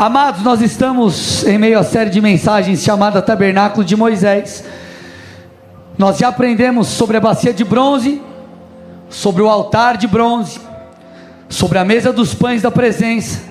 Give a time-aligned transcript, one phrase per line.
[0.00, 4.64] Amados, nós estamos em meio à série de mensagens chamada Tabernáculo de Moisés.
[5.98, 8.18] Nós já aprendemos sobre a bacia de bronze,
[9.10, 10.58] sobre o altar de bronze,
[11.50, 13.42] sobre a mesa dos pães da presença,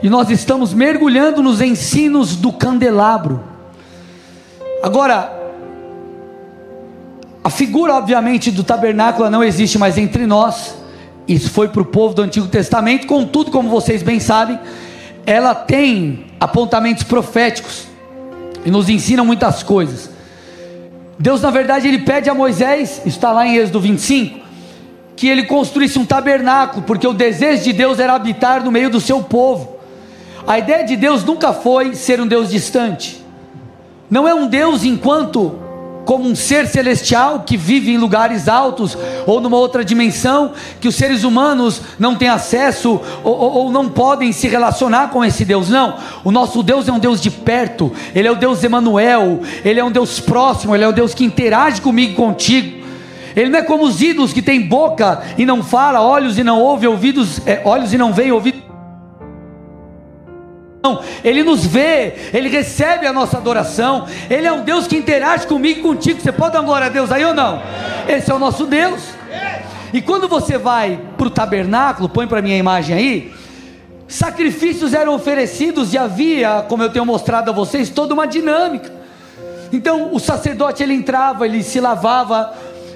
[0.00, 3.42] e nós estamos mergulhando nos ensinos do candelabro.
[4.80, 5.28] Agora,
[7.42, 10.76] a figura, obviamente, do tabernáculo não existe mais entre nós,
[11.26, 14.56] isso foi para o povo do Antigo Testamento, contudo, como vocês bem sabem,
[15.26, 17.86] ela tem apontamentos proféticos
[18.64, 20.10] e nos ensina muitas coisas.
[21.18, 24.40] Deus, na verdade, ele pede a Moisés, está lá em Êxodo 25,
[25.16, 29.00] que ele construísse um tabernáculo, porque o desejo de Deus era habitar no meio do
[29.00, 29.76] seu povo.
[30.46, 33.24] A ideia de Deus nunca foi ser um Deus distante.
[34.10, 35.58] Não é um Deus enquanto
[36.04, 40.94] como um ser celestial que vive em lugares altos ou numa outra dimensão que os
[40.94, 45.68] seres humanos não têm acesso ou, ou, ou, não podem se relacionar com esse Deus.
[45.68, 49.80] Não, o nosso Deus é um Deus de perto, Ele é o Deus Emanuel, Ele
[49.80, 52.84] é um Deus próximo, Ele é o Deus que interage comigo e contigo.
[53.36, 56.60] Ele não é como os ídolos que tem boca e não fala, olhos e não
[56.60, 58.63] ouve, ouvidos, é, olhos e não veem, ouvidos
[61.22, 65.80] ele nos vê, Ele recebe a nossa adoração, Ele é um Deus que interage comigo
[65.80, 66.20] e contigo.
[66.20, 67.62] Você pode dar glória a Deus aí ou não?
[68.06, 69.02] Esse é o nosso Deus.
[69.92, 73.32] E quando você vai para o tabernáculo, põe para mim a imagem aí,
[74.08, 78.92] sacrifícios eram oferecidos e havia, como eu tenho mostrado a vocês, toda uma dinâmica.
[79.72, 82.52] Então o sacerdote ele entrava, ele se lavava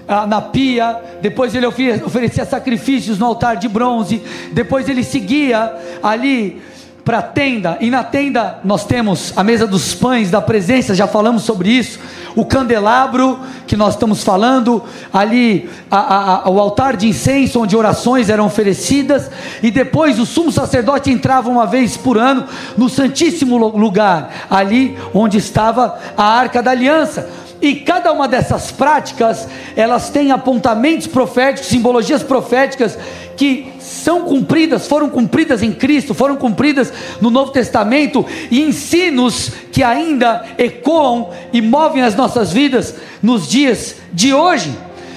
[0.06, 6.61] ah, na pia, depois ele oferecia sacrifícios no altar de bronze, depois ele seguia ali
[7.09, 11.06] para a tenda, e na tenda nós temos a mesa dos pães da presença, já
[11.06, 11.98] falamos sobre isso,
[12.37, 18.29] o candelabro que nós estamos falando, ali a, a, o altar de incenso, onde orações
[18.29, 19.31] eram oferecidas,
[19.62, 22.45] e depois o sumo sacerdote entrava uma vez por ano
[22.77, 27.27] no Santíssimo Lugar, ali onde estava a arca da aliança.
[27.61, 32.98] E cada uma dessas práticas, elas têm apontamentos proféticos, simbologias proféticas
[33.35, 33.73] que
[34.08, 40.46] são cumpridas, foram cumpridas em Cristo, foram cumpridas no Novo Testamento e ensinos que ainda
[40.57, 44.74] ecoam e movem as nossas vidas nos dias de hoje.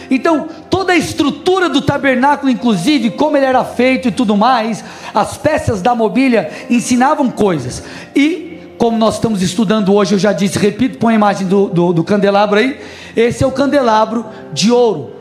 [0.09, 5.37] Então, toda a estrutura do tabernáculo, inclusive como ele era feito e tudo mais, as
[5.37, 7.81] peças da mobília ensinavam coisas.
[8.13, 11.93] E como nós estamos estudando hoje, eu já disse, repito, põe a imagem do, do,
[11.93, 12.77] do candelabro aí.
[13.15, 15.11] Esse é o candelabro de ouro,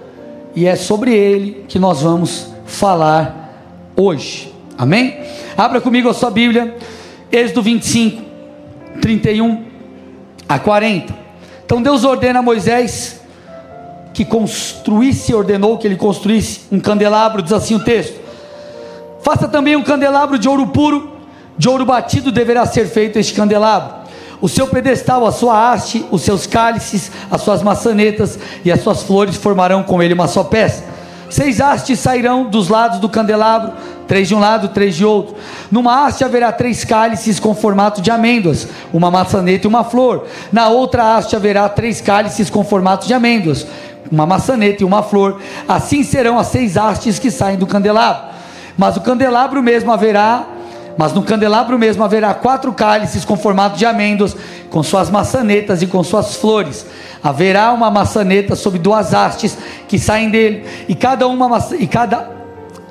[0.57, 3.40] e é sobre ele que nós vamos falar
[4.01, 5.19] hoje, amém?
[5.57, 6.77] Abra comigo a sua Bíblia,
[7.31, 8.23] Êxodo 25,
[9.01, 9.65] 31
[10.49, 11.15] a 40.
[11.65, 13.21] Então Deus ordena a Moisés
[14.13, 18.19] que construísse, ordenou que ele construísse um candelabro, diz assim o texto:
[19.23, 21.21] faça também um candelabro de ouro puro
[21.61, 24.09] de ouro batido deverá ser feito este candelabro.
[24.41, 29.03] O seu pedestal, a sua haste, os seus cálices, as suas maçanetas e as suas
[29.03, 30.83] flores formarão com ele uma só peça.
[31.31, 33.73] Seis hastes sairão dos lados do candelabro,
[34.09, 35.37] três de um lado, três de outro.
[35.71, 40.27] Numa haste haverá três cálices com formato de amêndoas, uma maçaneta e uma flor.
[40.53, 43.65] Na outra haste haverá três cálices com formato de amêndoas,
[44.11, 45.41] uma maçaneta e uma flor.
[45.69, 48.25] Assim serão as seis hastes que saem do candelabro.
[48.77, 50.47] Mas o candelabro mesmo haverá
[50.97, 54.37] mas no candelabro mesmo haverá quatro cálices com formato de amêndoas,
[54.69, 56.87] com suas maçanetas e com suas flores.
[57.23, 59.57] Haverá uma maçaneta sobre duas hastes
[59.89, 62.31] que saem dele, e cada uma e cada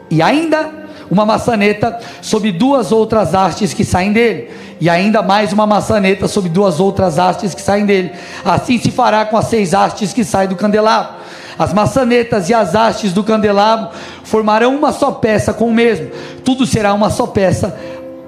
[0.09, 0.79] e ainda
[1.09, 4.49] uma maçaneta sobre duas outras hastes que saem dele,
[4.79, 8.11] e ainda mais uma maçaneta sobre duas outras hastes que saem dele.
[8.45, 11.18] Assim se fará com as seis hastes que saem do candelabro.
[11.59, 13.89] As maçanetas e as hastes do candelabro
[14.23, 16.09] formarão uma só peça com o mesmo.
[16.45, 17.77] Tudo será uma só peça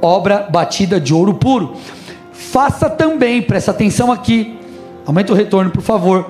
[0.02, 1.78] obra batida de ouro puro.
[2.34, 4.60] Faça também, presta atenção aqui,
[5.06, 6.30] aumenta o retorno, por favor.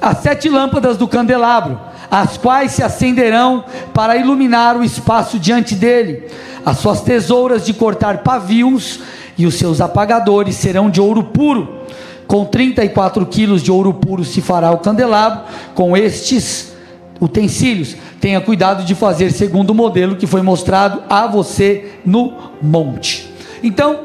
[0.00, 6.28] As sete lâmpadas do candelabro, as quais se acenderão para iluminar o espaço diante dele.
[6.64, 9.00] As suas tesouras de cortar pavios
[9.36, 11.80] e os seus apagadores serão de ouro puro.
[12.26, 15.42] Com 34 quilos de ouro puro se fará o candelabro,
[15.74, 16.74] com estes
[17.20, 17.96] utensílios.
[18.20, 23.30] Tenha cuidado de fazer segundo o modelo que foi mostrado a você no monte.
[23.62, 24.00] Então,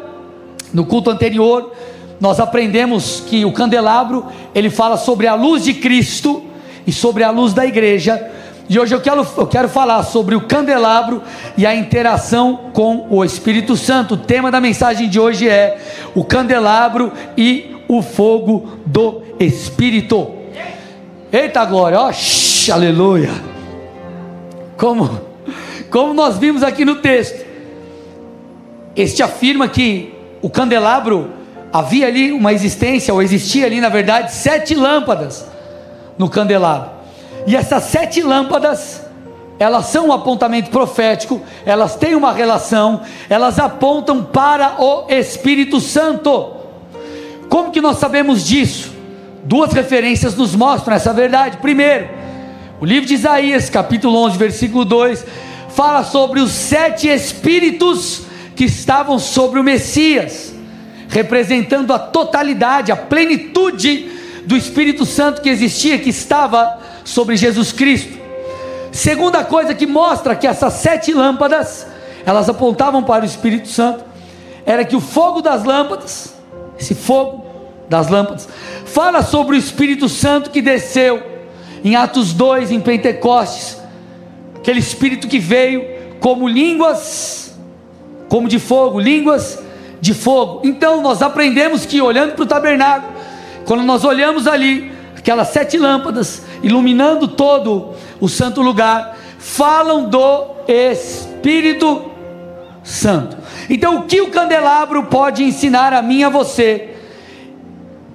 [0.74, 1.72] no culto anterior,
[2.20, 6.44] nós aprendemos que o candelabro, ele fala sobre a luz de Cristo
[6.86, 8.30] e sobre a luz da igreja.
[8.72, 11.22] E hoje eu quero, eu quero falar sobre o candelabro
[11.58, 14.14] e a interação com o Espírito Santo.
[14.14, 15.78] O tema da mensagem de hoje é
[16.16, 20.26] o candelabro e o fogo do Espírito.
[21.34, 22.12] Eita glória, ó,
[22.74, 23.32] aleluia.
[24.78, 25.20] Como,
[25.90, 27.46] como nós vimos aqui no texto,
[28.96, 31.30] este afirma que o candelabro
[31.74, 35.46] havia ali uma existência, ou existia ali na verdade, sete lâmpadas
[36.18, 37.01] no candelabro.
[37.48, 39.02] E essas sete lâmpadas,
[39.60, 46.56] elas são um apontamento profético, elas têm uma relação, elas apontam para o Espírito Santo.
[47.50, 48.92] Como que nós sabemos disso?
[49.44, 51.58] Duas referências nos mostram essa verdade.
[51.58, 52.10] Primeiro,
[52.80, 55.26] o livro de Isaías, capítulo 11, versículo 2,
[55.70, 58.24] fala sobre os sete espíritos
[58.56, 60.54] que estavam sobre o Messias,
[61.08, 64.10] representando a totalidade, a plenitude
[64.46, 68.20] do Espírito Santo que existia, que estava sobre Jesus Cristo.
[68.92, 71.88] Segunda coisa que mostra que essas sete lâmpadas,
[72.26, 74.04] elas apontavam para o Espírito Santo,
[74.66, 76.36] era que o fogo das lâmpadas,
[76.78, 77.46] esse fogo
[77.90, 78.48] das lâmpadas,
[78.86, 81.24] fala sobre o Espírito Santo que desceu
[81.84, 83.82] em Atos 2, em Pentecostes,
[84.56, 85.84] aquele Espírito que veio
[86.20, 87.58] como línguas,
[88.30, 89.60] como de fogo, línguas
[90.00, 90.62] de fogo.
[90.64, 93.14] Então nós aprendemos que olhando para o tabernáculo,
[93.66, 94.92] quando nós olhamos ali,
[95.22, 102.12] aquelas sete lâmpadas iluminando todo o santo lugar, falam do Espírito
[102.84, 103.38] Santo.
[103.70, 106.96] Então, o que o candelabro pode ensinar a mim e a você,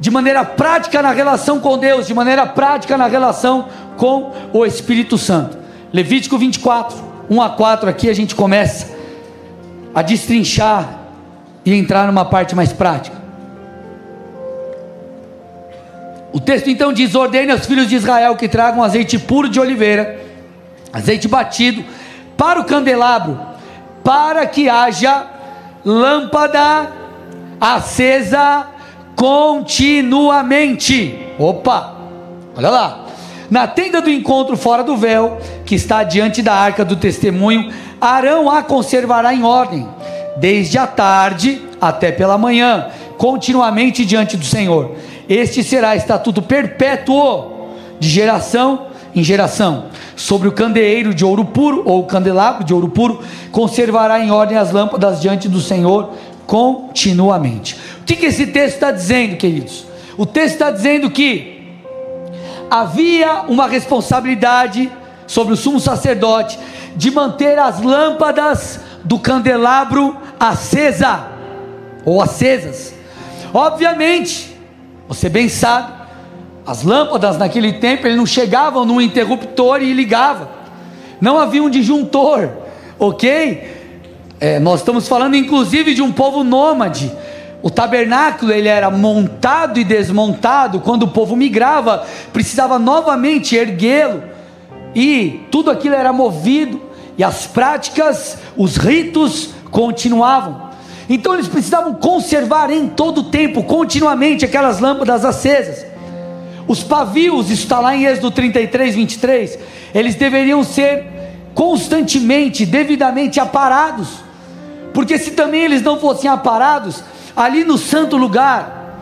[0.00, 5.17] de maneira prática na relação com Deus, de maneira prática na relação com o Espírito
[5.17, 5.56] Santo?
[5.93, 6.99] Levítico 24,
[7.31, 8.88] 1 a 4, aqui a gente começa
[9.94, 11.03] a destrinchar
[11.64, 13.25] e entrar numa parte mais prática.
[16.36, 20.20] O texto então diz: Ordene aos filhos de Israel que tragam azeite puro de oliveira,
[20.92, 21.82] azeite batido,
[22.36, 23.40] para o candelabro,
[24.04, 25.24] para que haja
[25.82, 26.92] lâmpada
[27.58, 28.66] acesa
[29.16, 31.18] continuamente.
[31.38, 31.96] Opa,
[32.54, 33.06] olha lá.
[33.50, 38.50] Na tenda do encontro fora do véu, que está diante da arca do testemunho, Arão
[38.50, 39.88] a conservará em ordem,
[40.36, 44.94] desde a tarde até pela manhã, continuamente diante do Senhor
[45.28, 49.87] este será estatuto perpétuo de geração em geração.
[50.14, 54.70] Sobre o candeeiro de ouro puro, ou candelabro de ouro puro, conservará em ordem as
[54.70, 56.11] lâmpadas diante do Senhor
[56.46, 57.75] continuamente.
[58.00, 59.87] O que, que esse texto está dizendo, queridos?
[60.17, 61.75] O texto está dizendo que
[62.70, 64.90] havia uma responsabilidade
[65.26, 66.58] sobre o sumo sacerdote
[66.94, 71.26] de manter as lâmpadas do candelabro acesa
[72.05, 72.94] ou acesas.
[73.52, 74.56] Obviamente,
[75.08, 75.93] você bem sabe,
[76.67, 80.50] as lâmpadas naquele tempo ele não chegavam num interruptor e ligava.
[81.20, 82.49] Não havia um disjuntor,
[82.99, 83.76] ok?
[84.41, 87.11] É, nós estamos falando inclusive de um povo nômade.
[87.62, 94.23] O tabernáculo ele era montado e desmontado quando o povo migrava, precisava novamente erguê-lo
[94.94, 96.81] e tudo aquilo era movido
[97.19, 100.70] e as práticas, os ritos continuavam.
[101.08, 105.87] Então eles precisavam conservar em todo o tempo, continuamente, aquelas lâmpadas acesas.
[106.67, 109.58] Os pavios, isso está lá em Êxodo 33, 23,
[109.94, 111.05] eles deveriam ser
[111.55, 114.08] constantemente, devidamente aparados,
[114.93, 117.05] porque se também eles não fossem aparados,
[117.37, 118.99] ali no santo lugar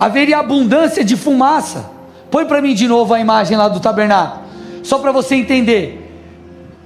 [0.00, 1.90] haveria abundância de fumaça.
[2.30, 4.42] Põe para mim de novo a imagem lá do tabernáculo,
[4.82, 5.98] só para você entender.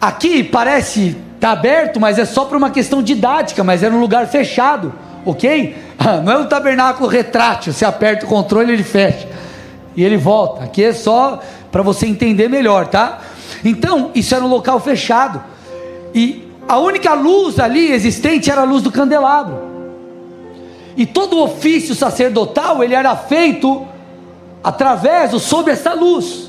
[0.00, 4.26] Aqui parece Está aberto, mas é só para uma questão didática, mas era um lugar
[4.26, 4.92] fechado,
[5.24, 5.76] ok?
[6.24, 9.28] Não é um tabernáculo retrátil, você aperta o controle ele fecha
[9.96, 10.64] e ele volta.
[10.64, 13.20] Aqui é só para você entender melhor, tá?
[13.64, 15.40] Então, isso era um local fechado.
[16.12, 19.56] E a única luz ali existente era a luz do candelabro.
[20.96, 23.86] E todo o ofício sacerdotal, ele era feito
[24.64, 26.45] através ou sob essa luz.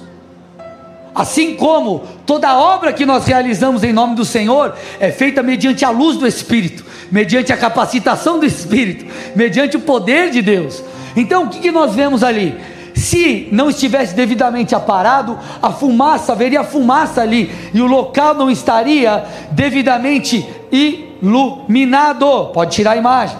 [1.17, 5.89] Assim como toda obra que nós realizamos em nome do Senhor é feita mediante a
[5.89, 10.83] luz do Espírito, mediante a capacitação do Espírito, mediante o poder de Deus.
[11.15, 12.55] Então o que, que nós vemos ali?
[12.93, 19.25] Se não estivesse devidamente aparado, a fumaça, haveria fumaça ali, e o local não estaria
[19.49, 22.51] devidamente iluminado.
[22.53, 23.37] Pode tirar a imagem.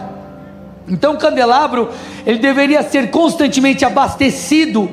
[0.88, 1.92] Então o candelabro,
[2.26, 4.90] ele deveria ser constantemente abastecido,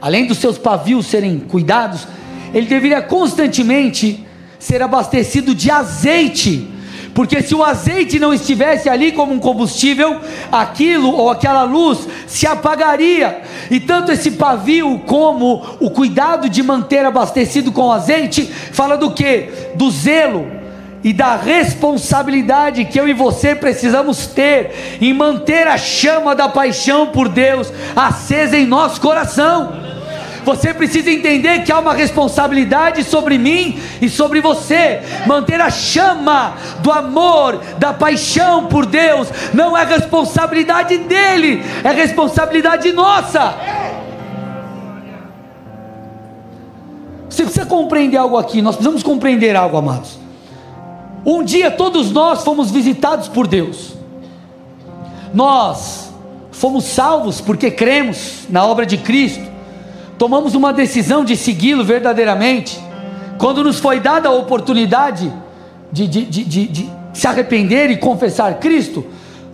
[0.00, 2.06] além dos seus pavios serem cuidados,
[2.54, 4.24] ele deveria constantemente
[4.58, 6.68] ser abastecido de azeite,
[7.14, 10.20] porque se o azeite não estivesse ali como um combustível,
[10.52, 13.42] aquilo ou aquela luz se apagaria.
[13.70, 19.48] E tanto esse pavio como o cuidado de manter abastecido com azeite fala do que?
[19.74, 20.58] Do zelo
[21.02, 27.08] e da responsabilidade que eu e você precisamos ter em manter a chama da paixão
[27.08, 29.87] por Deus acesa em nosso coração.
[30.44, 35.00] Você precisa entender que há uma responsabilidade sobre mim e sobre você.
[35.26, 42.92] Manter a chama do amor, da paixão por Deus, não é responsabilidade dele, é responsabilidade
[42.92, 43.54] nossa.
[47.28, 50.18] Você precisa compreender algo aqui, nós precisamos compreender algo, amados.
[51.24, 53.94] Um dia todos nós fomos visitados por Deus.
[55.32, 56.10] Nós
[56.50, 59.46] fomos salvos porque cremos na obra de Cristo,
[60.18, 62.78] tomamos uma decisão de segui-lo verdadeiramente.
[63.38, 65.32] Quando nos foi dada a oportunidade
[65.92, 69.06] de, de, de, de, se arrepender e confessar Cristo,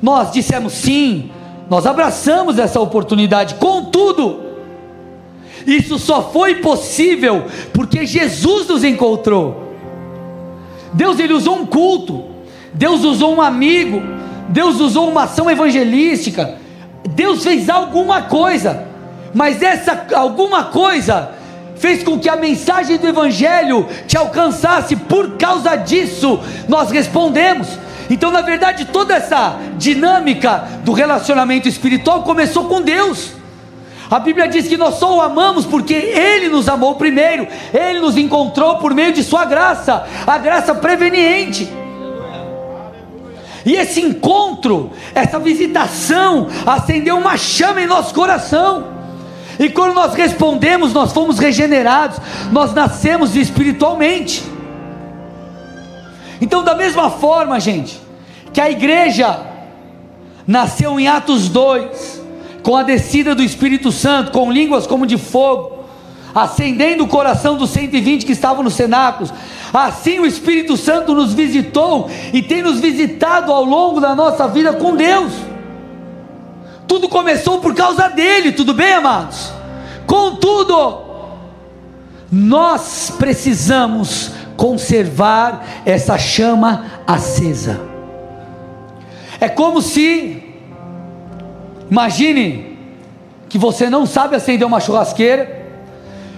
[0.02, 1.30] nós dissemos sim,
[1.68, 3.54] nós abraçamos essa oportunidade.
[3.56, 4.40] Contudo,
[5.66, 9.74] isso só foi possível porque Jesus nos encontrou.
[10.94, 12.24] Deus ele usou um culto,
[12.72, 14.02] Deus usou um amigo,
[14.48, 16.58] Deus usou uma ação evangelística,
[17.10, 18.93] Deus fez alguma coisa,
[19.34, 21.30] mas essa alguma coisa
[21.76, 27.68] fez com que a mensagem do Evangelho te alcançasse, por causa disso nós respondemos.
[28.08, 33.32] Então, na verdade, toda essa dinâmica do relacionamento espiritual começou com Deus.
[34.10, 38.16] A Bíblia diz que nós só o amamos porque Ele nos amou primeiro, Ele nos
[38.16, 41.68] encontrou por meio de Sua graça, a graça preveniente.
[43.64, 48.94] E esse encontro, essa visitação, acendeu uma chama em nosso coração.
[49.58, 52.18] E quando nós respondemos, nós fomos regenerados,
[52.50, 54.42] nós nascemos espiritualmente.
[56.40, 58.00] Então, da mesma forma, gente,
[58.52, 59.38] que a igreja
[60.46, 62.22] nasceu em Atos 2,
[62.62, 65.84] com a descida do Espírito Santo, com línguas como de fogo,
[66.34, 69.32] acendendo o coração dos 120 que estavam nos cenáculos.
[69.72, 74.72] Assim o Espírito Santo nos visitou e tem nos visitado ao longo da nossa vida
[74.72, 75.32] com Deus.
[76.86, 79.52] Tudo começou por causa dele, tudo bem, amados?
[80.06, 81.02] Contudo,
[82.30, 87.80] nós precisamos conservar essa chama acesa.
[89.40, 90.44] É como se
[91.90, 92.76] Imagine
[93.48, 95.64] que você não sabe acender uma churrasqueira.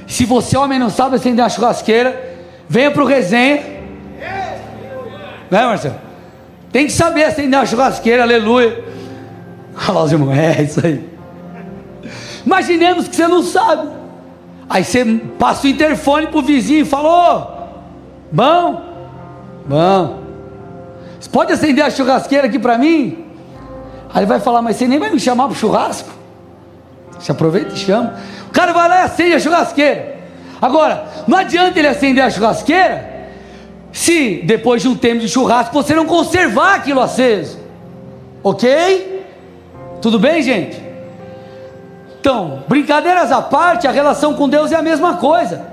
[0.06, 2.36] Se você, homem, não sabe acender uma churrasqueira,
[2.68, 3.62] venha para o resenha.
[5.50, 5.94] Né, Marcelo?
[6.72, 8.84] Tem que saber acender uma churrasqueira, aleluia.
[9.88, 11.08] Olha lá os irmãos, é isso aí.
[12.44, 13.88] Imaginemos que você não sabe.
[14.68, 15.04] Aí você
[15.38, 17.68] passa o interfone para o vizinho e fala:
[18.32, 18.82] bom,
[19.66, 20.22] bom.
[21.20, 23.24] Você pode acender a churrasqueira aqui para mim?
[24.12, 26.08] Aí ele vai falar, mas você nem vai me chamar para o churrasco?
[27.18, 28.14] Se aproveita e chama.
[28.48, 30.16] O cara vai lá e acende a churrasqueira.
[30.60, 33.16] Agora, não adianta ele acender a churrasqueira
[33.92, 37.58] se depois de um tempo de churrasco você não conservar aquilo aceso.
[38.42, 39.15] Ok?
[40.06, 40.80] Tudo bem, gente?
[42.20, 45.66] Então, brincadeiras à parte, a relação com Deus é a mesma coisa.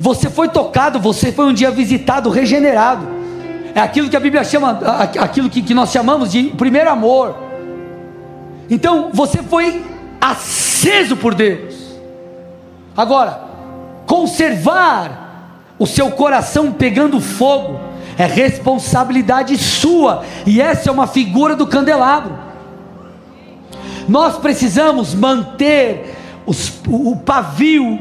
[0.00, 3.06] Você foi tocado, você foi um dia visitado, regenerado.
[3.74, 4.80] É aquilo que a Bíblia chama,
[5.20, 7.36] aquilo que, que nós chamamos de primeiro amor.
[8.70, 9.84] Então você foi
[10.18, 11.74] aceso por Deus.
[12.96, 13.38] Agora,
[14.06, 17.78] conservar o seu coração pegando fogo
[18.16, 22.43] é responsabilidade sua, e essa é uma figura do candelabro.
[24.08, 26.14] Nós precisamos manter
[26.46, 27.98] os, o, pavio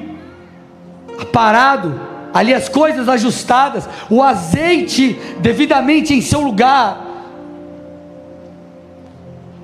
[1.32, 2.00] parado,
[2.34, 7.14] ali as coisas ajustadas, o azeite devidamente em seu lugar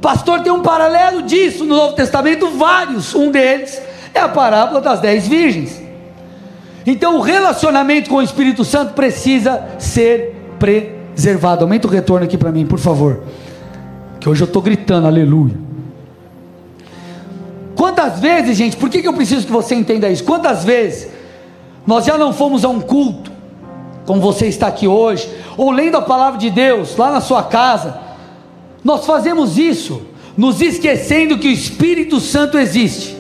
[0.02, 3.14] Pastor, tem um paralelo disso no Novo Testamento, vários.
[3.14, 3.82] Um deles
[4.14, 5.82] é a parábola das dez virgens.
[6.86, 11.64] Então, o relacionamento com o Espírito Santo precisa ser preservado.
[11.64, 13.24] Aumenta o retorno aqui para mim, por favor.
[14.20, 15.69] Que hoje eu estou gritando, aleluia.
[18.00, 20.24] Quantas vezes, gente, por que, que eu preciso que você entenda isso?
[20.24, 21.10] Quantas vezes
[21.86, 23.30] nós já não fomos a um culto,
[24.06, 28.00] como você está aqui hoje, ou lendo a palavra de Deus lá na sua casa,
[28.86, 30.02] nós fazemos isso,
[30.38, 33.18] nos esquecendo que o Espírito Santo existe.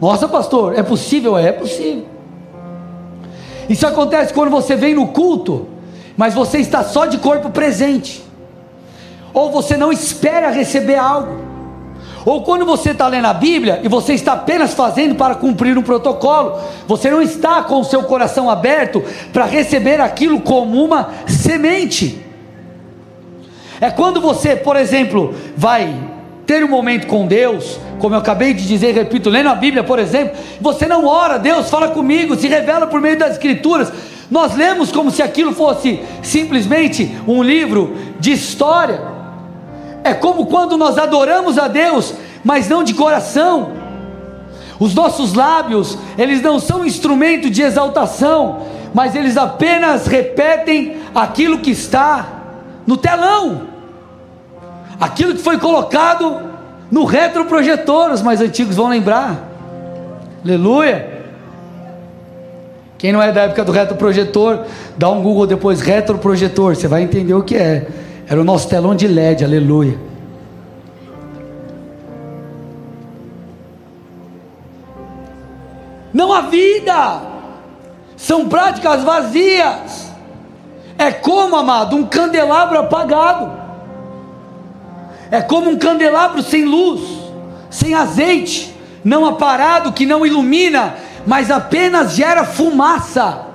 [0.00, 1.36] Nossa, pastor, é possível?
[1.36, 2.06] É, é possível.
[3.68, 5.66] Isso acontece quando você vem no culto,
[6.16, 8.22] mas você está só de corpo presente,
[9.34, 11.45] ou você não espera receber algo,
[12.26, 15.82] ou quando você está lendo a Bíblia e você está apenas fazendo para cumprir um
[15.82, 19.00] protocolo, você não está com o seu coração aberto
[19.32, 22.20] para receber aquilo como uma semente.
[23.80, 25.94] É quando você, por exemplo, vai
[26.44, 30.00] ter um momento com Deus, como eu acabei de dizer, repito, lendo a Bíblia, por
[30.00, 33.92] exemplo, você não ora, Deus fala comigo, se revela por meio das Escrituras.
[34.28, 39.15] Nós lemos como se aquilo fosse simplesmente um livro de história.
[40.06, 43.72] É como quando nós adoramos a Deus, mas não de coração.
[44.78, 48.62] Os nossos lábios, eles não são instrumento de exaltação,
[48.94, 52.24] mas eles apenas repetem aquilo que está
[52.86, 53.62] no telão,
[55.00, 56.40] aquilo que foi colocado
[56.88, 58.12] no retroprojetor.
[58.12, 59.42] Os mais antigos vão lembrar.
[60.44, 61.16] Aleluia.
[62.96, 64.60] Quem não é da época do retroprojetor,
[64.96, 67.88] dá um Google depois retroprojetor, você vai entender o que é.
[68.28, 69.98] Era o nosso telão de LED, aleluia.
[76.12, 77.22] Não há vida,
[78.16, 80.10] são práticas vazias.
[80.98, 83.52] É como, amado, um candelabro apagado.
[85.30, 87.02] É como um candelabro sem luz,
[87.70, 90.94] sem azeite, não aparado, que não ilumina,
[91.26, 93.46] mas apenas gera fumaça.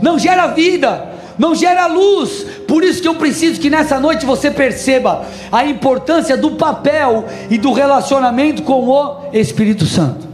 [0.00, 1.11] Não gera vida,
[1.42, 2.46] não gera luz.
[2.68, 7.58] Por isso que eu preciso que nessa noite você perceba a importância do papel e
[7.58, 10.28] do relacionamento com o Espírito Santo.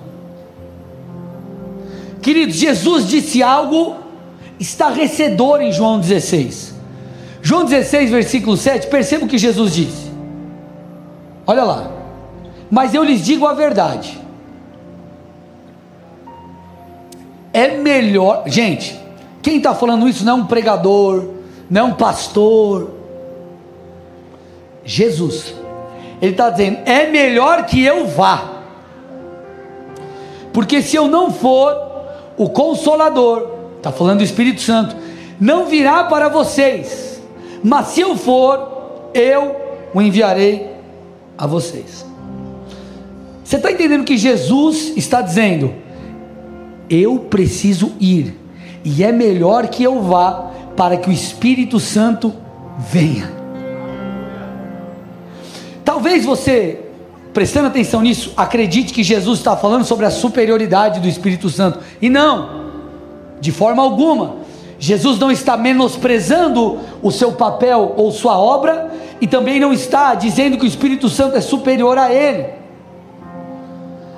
[2.20, 3.96] Queridos, Jesus disse algo
[4.60, 6.74] estarrecedor em João 16.
[7.40, 10.10] João 16, versículo 7, perceba o que Jesus disse.
[11.46, 11.90] Olha lá.
[12.70, 14.20] Mas eu lhes digo a verdade.
[17.50, 18.42] É melhor.
[18.44, 19.07] Gente,
[19.42, 21.24] quem está falando isso não é um pregador,
[21.70, 22.90] não é um pastor.
[24.84, 25.54] Jesus.
[26.20, 28.58] Ele está dizendo: é melhor que eu vá.
[30.52, 31.76] Porque se eu não for,
[32.36, 34.96] o Consolador, está falando do Espírito Santo,
[35.38, 37.22] não virá para vocês,
[37.62, 39.54] mas se eu for, eu
[39.94, 40.70] o enviarei
[41.36, 42.04] a vocês.
[43.44, 45.74] Você está entendendo que Jesus está dizendo:
[46.90, 48.34] eu preciso ir,
[48.88, 52.32] e é melhor que eu vá, para que o Espírito Santo
[52.78, 53.30] venha.
[55.84, 56.84] Talvez você
[57.34, 61.80] prestando atenção nisso, acredite que Jesus está falando sobre a superioridade do Espírito Santo.
[62.00, 62.70] E não,
[63.40, 64.36] de forma alguma.
[64.78, 68.90] Jesus não está menosprezando o seu papel ou sua obra,
[69.20, 72.46] e também não está dizendo que o Espírito Santo é superior a ele.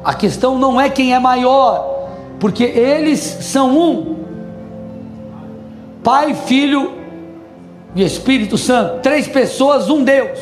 [0.05, 4.30] A questão não é quem é maior, porque eles são um:
[6.03, 6.93] Pai, Filho
[7.95, 10.39] e Espírito Santo, três pessoas, um Deus,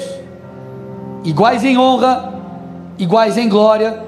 [1.24, 2.34] iguais em honra,
[2.98, 4.04] iguais em glória.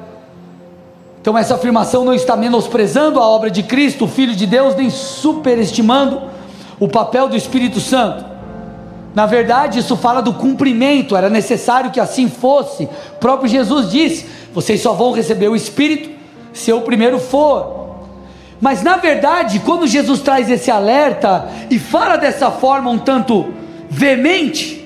[1.20, 4.88] Então, essa afirmação não está menosprezando a obra de Cristo, o Filho de Deus, nem
[4.88, 6.22] superestimando
[6.78, 8.24] o papel do Espírito Santo.
[9.14, 12.84] Na verdade, isso fala do cumprimento, era necessário que assim fosse.
[12.84, 16.10] O próprio Jesus disse: vocês só vão receber o Espírito
[16.52, 17.79] se eu primeiro for.
[18.60, 23.54] Mas na verdade, quando Jesus traz esse alerta e fala dessa forma um tanto
[23.88, 24.80] veemente,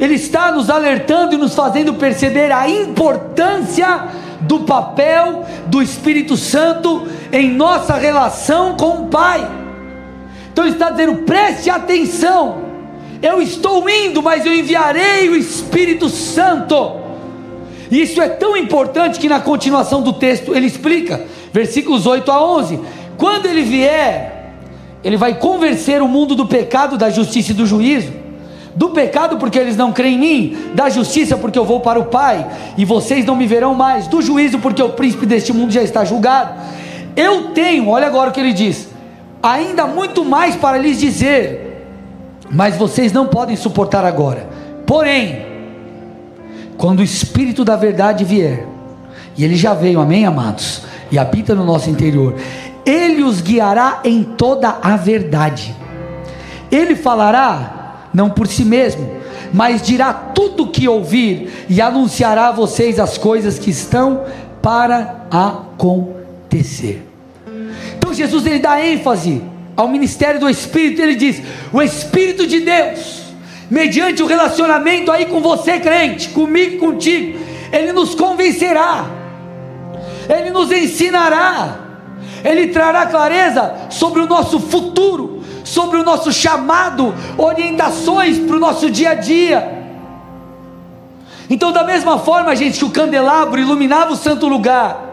[0.00, 4.04] ele está nos alertando e nos fazendo perceber a importância
[4.40, 9.46] do papel do Espírito Santo em nossa relação com o Pai.
[10.52, 12.62] Então ele está dizendo: preste atenção,
[13.20, 16.96] eu estou indo, mas eu enviarei o Espírito Santo.
[17.90, 21.24] E isso é tão importante que na continuação do texto ele explica,
[21.58, 22.80] versículos 8 a 11:
[23.16, 24.54] quando ele vier,
[25.02, 28.12] ele vai convencer o mundo do pecado, da justiça e do juízo.
[28.76, 32.04] Do pecado porque eles não creem em mim, da justiça porque eu vou para o
[32.04, 32.46] Pai.
[32.76, 36.04] E vocês não me verão mais, do juízo porque o príncipe deste mundo já está
[36.04, 36.54] julgado.
[37.16, 38.88] Eu tenho, olha agora o que ele diz,
[39.42, 41.84] ainda muito mais para lhes dizer,
[42.48, 44.48] mas vocês não podem suportar agora.
[44.86, 45.44] Porém,
[46.76, 48.64] quando o Espírito da Verdade vier,
[49.36, 52.34] e ele já veio, amém, amados, e habita no nosso interior,
[52.84, 55.74] ele os guiará em toda a verdade.
[56.70, 59.10] Ele falará não por si mesmo,
[59.52, 64.24] mas dirá tudo o que ouvir e anunciará a vocês as coisas que estão
[64.62, 67.06] para acontecer.
[67.96, 69.42] Então Jesus ele dá ênfase
[69.76, 71.42] ao ministério do Espírito, ele diz:
[71.72, 73.22] "O Espírito de Deus,
[73.70, 77.38] mediante o relacionamento aí com você, crente, comigo e contigo,
[77.72, 79.17] ele nos convencerá.
[80.28, 81.76] Ele nos ensinará.
[82.44, 85.38] Ele trará clareza sobre o nosso futuro
[85.68, 89.76] sobre o nosso chamado, orientações para o nosso dia a dia.
[91.50, 95.04] Então, da mesma forma, gente, que o candelabro iluminava o santo lugar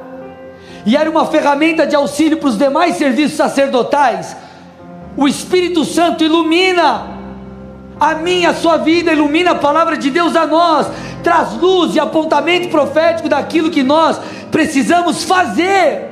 [0.85, 4.35] e era uma ferramenta de auxílio para os demais serviços sacerdotais,
[5.17, 7.14] o Espírito Santo ilumina
[8.09, 10.87] a minha, a sua vida, ilumina a palavra de Deus a nós,
[11.23, 14.19] traz luz e apontamento profético daquilo que nós
[14.51, 16.11] precisamos fazer.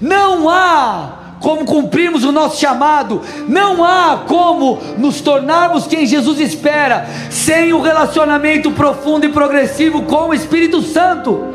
[0.00, 7.06] Não há como cumprirmos o nosso chamado, não há como nos tornarmos quem Jesus espera,
[7.30, 11.54] sem um relacionamento profundo e progressivo com o Espírito Santo.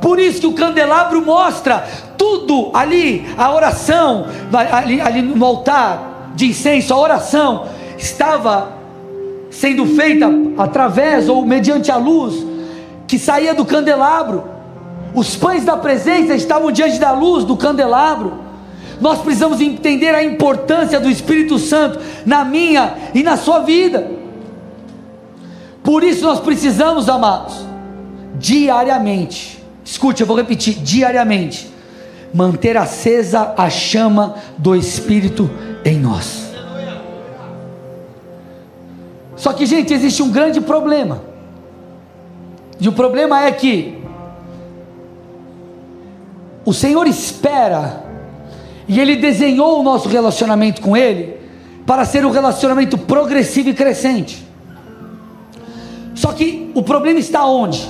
[0.00, 1.84] Por isso que o candelabro mostra
[2.16, 4.26] tudo ali, a oração,
[4.72, 8.72] ali, ali no altar de incenso, a oração estava
[9.50, 10.28] sendo feita
[10.58, 12.46] através ou mediante a luz
[13.06, 14.44] que saía do candelabro.
[15.14, 18.34] Os pães da presença estavam diante da luz do candelabro.
[19.00, 24.10] Nós precisamos entender a importância do Espírito Santo na minha e na sua vida.
[25.82, 27.64] Por isso nós precisamos, amados,
[28.34, 31.70] diariamente, escute, eu vou repetir, diariamente,
[32.34, 35.48] manter acesa a chama do Espírito
[35.84, 36.45] em nós.
[39.36, 41.22] Só que, gente, existe um grande problema.
[42.80, 43.98] E o problema é que
[46.64, 48.04] o Senhor espera,
[48.88, 51.36] e Ele desenhou o nosso relacionamento com Ele,
[51.86, 54.44] para ser um relacionamento progressivo e crescente.
[56.14, 57.88] Só que o problema está onde?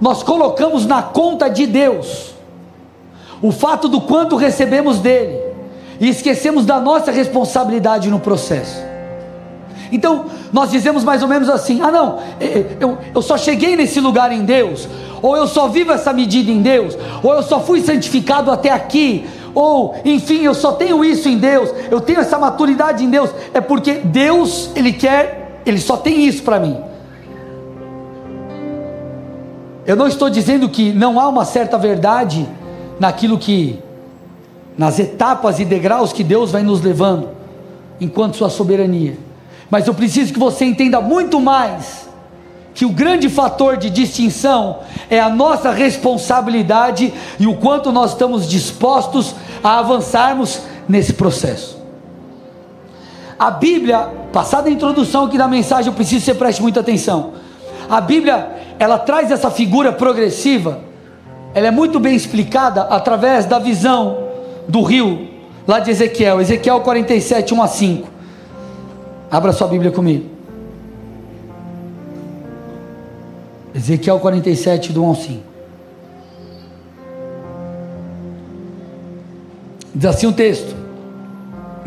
[0.00, 2.34] Nós colocamos na conta de Deus
[3.40, 5.38] o fato do quanto recebemos dele
[6.00, 8.82] e esquecemos da nossa responsabilidade no processo.
[9.92, 12.18] Então, nós dizemos mais ou menos assim: ah, não,
[12.78, 14.86] eu, eu só cheguei nesse lugar em Deus,
[15.22, 19.26] ou eu só vivo essa medida em Deus, ou eu só fui santificado até aqui,
[19.54, 23.60] ou enfim, eu só tenho isso em Deus, eu tenho essa maturidade em Deus, é
[23.60, 26.76] porque Deus, Ele quer, Ele só tem isso para mim.
[29.86, 32.46] Eu não estou dizendo que não há uma certa verdade
[33.00, 33.80] naquilo que,
[34.78, 37.30] nas etapas e degraus que Deus vai nos levando,
[38.00, 39.16] enquanto Sua soberania.
[39.72, 42.06] Mas eu preciso que você entenda muito mais
[42.74, 48.46] que o grande fator de distinção é a nossa responsabilidade e o quanto nós estamos
[48.46, 51.78] dispostos a avançarmos nesse processo.
[53.38, 57.32] A Bíblia, passada a introdução aqui da mensagem, eu preciso que você preste muita atenção.
[57.88, 60.80] A Bíblia, ela traz essa figura progressiva,
[61.54, 64.18] ela é muito bem explicada através da visão
[64.68, 65.30] do rio,
[65.66, 68.21] lá de Ezequiel, Ezequiel 47, 1 a 5.
[69.32, 70.26] Abra sua Bíblia comigo.
[73.74, 75.42] Ezequiel 47, do 1 ao 5.
[79.94, 80.76] Diz assim o texto: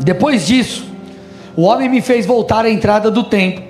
[0.00, 0.86] Depois disso,
[1.56, 3.62] o homem me fez voltar à entrada do templo,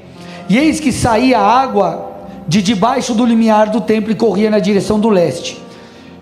[0.48, 2.12] e eis que saía água
[2.48, 5.60] de debaixo do limiar do templo e corria na direção do leste,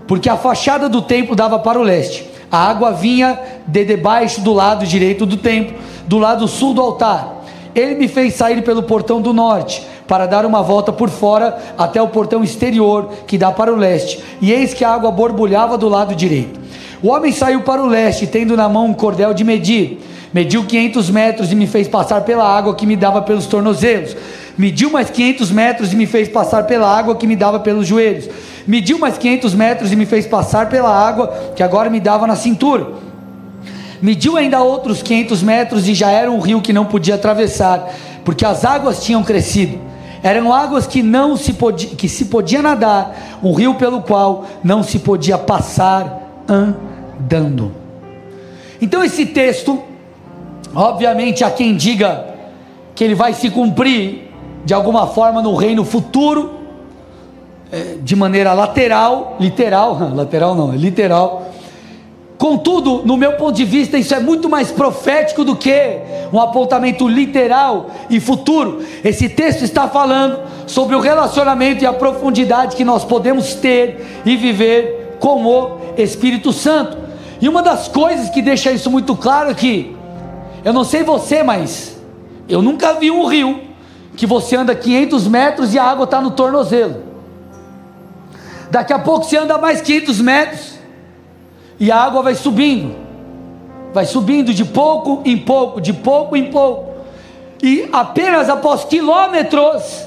[0.08, 2.28] porque a fachada do templo dava para o leste.
[2.50, 5.76] A água vinha de debaixo do lado direito do templo,
[6.08, 7.33] do lado sul do altar
[7.74, 12.00] ele me fez sair pelo portão do norte, para dar uma volta por fora até
[12.00, 15.88] o portão exterior, que dá para o leste, e eis que a água borbulhava do
[15.88, 16.60] lado direito.
[17.02, 20.00] O homem saiu para o leste, tendo na mão um cordel de medir.
[20.32, 24.16] Mediu 500 metros e me fez passar pela água que me dava pelos tornozelos.
[24.56, 28.28] Mediu mais 500 metros e me fez passar pela água que me dava pelos joelhos.
[28.66, 32.36] Mediu mais 500 metros e me fez passar pela água que agora me dava na
[32.36, 33.13] cintura
[34.04, 37.90] mediu ainda outros 500 metros e já era um rio que não podia atravessar,
[38.22, 39.78] porque as águas tinham crescido.
[40.22, 44.82] Eram águas que não se podia, que se podia nadar, um rio pelo qual não
[44.82, 47.72] se podia passar andando.
[48.78, 49.82] Então esse texto,
[50.74, 52.26] obviamente há quem diga
[52.94, 54.30] que ele vai se cumprir
[54.66, 56.52] de alguma forma no reino futuro,
[57.72, 61.43] é, de maneira lateral, literal, lateral não, é literal,
[62.36, 65.98] Contudo, no meu ponto de vista, isso é muito mais profético do que
[66.32, 68.82] um apontamento literal e futuro.
[69.04, 74.36] Esse texto está falando sobre o relacionamento e a profundidade que nós podemos ter e
[74.36, 76.98] viver com o Espírito Santo.
[77.40, 79.96] E uma das coisas que deixa isso muito claro é que,
[80.64, 81.96] eu não sei você, mas
[82.48, 83.60] eu nunca vi um rio
[84.16, 87.02] que você anda 500 metros e a água está no tornozelo.
[88.70, 90.73] Daqui a pouco você anda mais 500 metros
[91.84, 92.96] e a água vai subindo,
[93.92, 96.94] vai subindo de pouco em pouco, de pouco em pouco,
[97.62, 100.06] e apenas após quilômetros,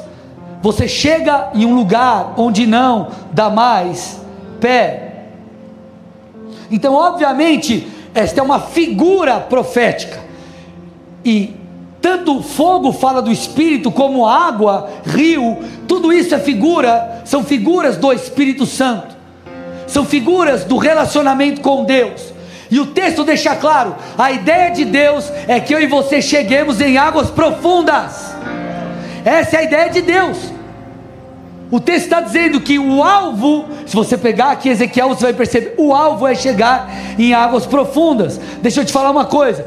[0.59, 4.19] você chega em um lugar onde não dá mais
[4.59, 5.25] pé.
[6.71, 10.19] Então, obviamente, esta é uma figura profética,
[11.23, 11.53] e
[12.01, 18.11] tanto fogo fala do Espírito, como água, rio, tudo isso é figura, são figuras do
[18.11, 19.16] Espírito Santo
[19.87, 22.33] são figuras do relacionamento com Deus.
[22.69, 26.79] E o texto deixa claro: a ideia de Deus é que eu e você cheguemos
[26.81, 28.35] em águas profundas.
[29.25, 30.37] Essa é a ideia de Deus.
[31.69, 35.75] O texto está dizendo que o alvo, se você pegar aqui Ezequiel, você vai perceber:
[35.77, 38.39] o alvo é chegar em águas profundas.
[38.61, 39.65] Deixa eu te falar uma coisa: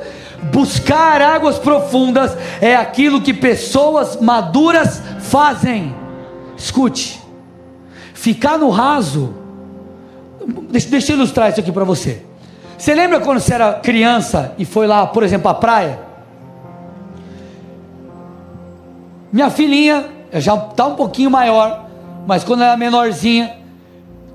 [0.53, 5.95] buscar águas profundas é aquilo que pessoas maduras fazem.
[6.57, 7.19] Escute,
[8.13, 9.40] ficar no raso
[10.47, 12.23] deixa, deixa eu ilustrar isso aqui para você.
[12.77, 16.01] Você lembra quando você era criança e foi lá, por exemplo, à praia?
[19.33, 21.85] Minha filhinha já está um pouquinho maior,
[22.27, 23.57] mas quando era menorzinha,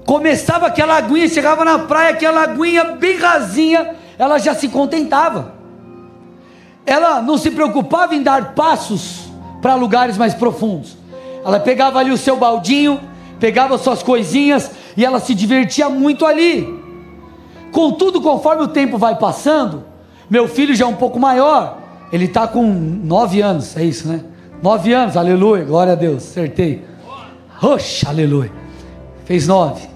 [0.05, 5.53] começava aquela aguinha, chegava na praia, aquela aguinha bem rasinha, ela já se contentava.
[6.85, 9.27] Ela não se preocupava em dar passos
[9.61, 10.95] para lugares mais profundos.
[11.43, 13.01] Ela pegava ali o seu baldinho,
[13.39, 16.84] pegava suas coisinhas e ela se divertia muito ali.
[17.71, 19.84] Contudo, conforme o tempo vai passando,
[20.29, 21.79] meu filho já é um pouco maior,
[22.12, 24.23] ele está com nove anos, é isso, né?
[24.62, 26.84] Nove anos, aleluia, glória a Deus, acertei.
[27.62, 28.51] Oxe, aleluia.
[29.25, 29.88] Fez nove.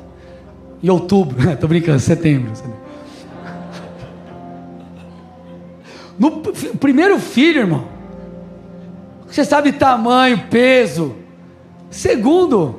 [0.83, 2.51] Em outubro, estou brincando, setembro.
[6.17, 7.85] No primeiro filho, irmão,
[9.25, 11.15] você sabe tamanho, peso.
[11.89, 12.78] Segundo,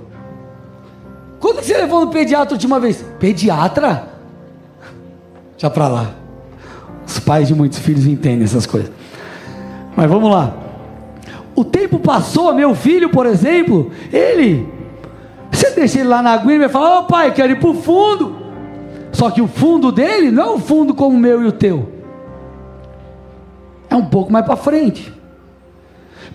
[1.40, 3.04] quando você levou no pediatra a última vez?
[3.18, 4.08] Pediatra?
[5.56, 6.10] Já para lá.
[7.06, 8.92] Os pais de muitos filhos entendem essas coisas.
[9.96, 10.54] Mas vamos lá.
[11.56, 14.68] O tempo passou, meu filho, por exemplo, ele,
[15.50, 17.70] você deixa ele lá na aguinha e vai falar: Ô oh, pai, quero ir para
[17.70, 18.36] o fundo.
[19.12, 21.88] Só que o fundo dele não é o fundo como o meu e o teu,
[23.88, 25.12] é um pouco mais para frente,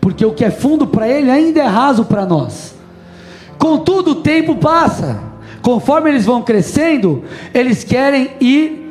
[0.01, 2.74] porque o que é fundo para ele ainda é raso para nós.
[3.57, 5.19] Contudo, o tempo passa,
[5.61, 8.85] conforme eles vão crescendo, eles querem ir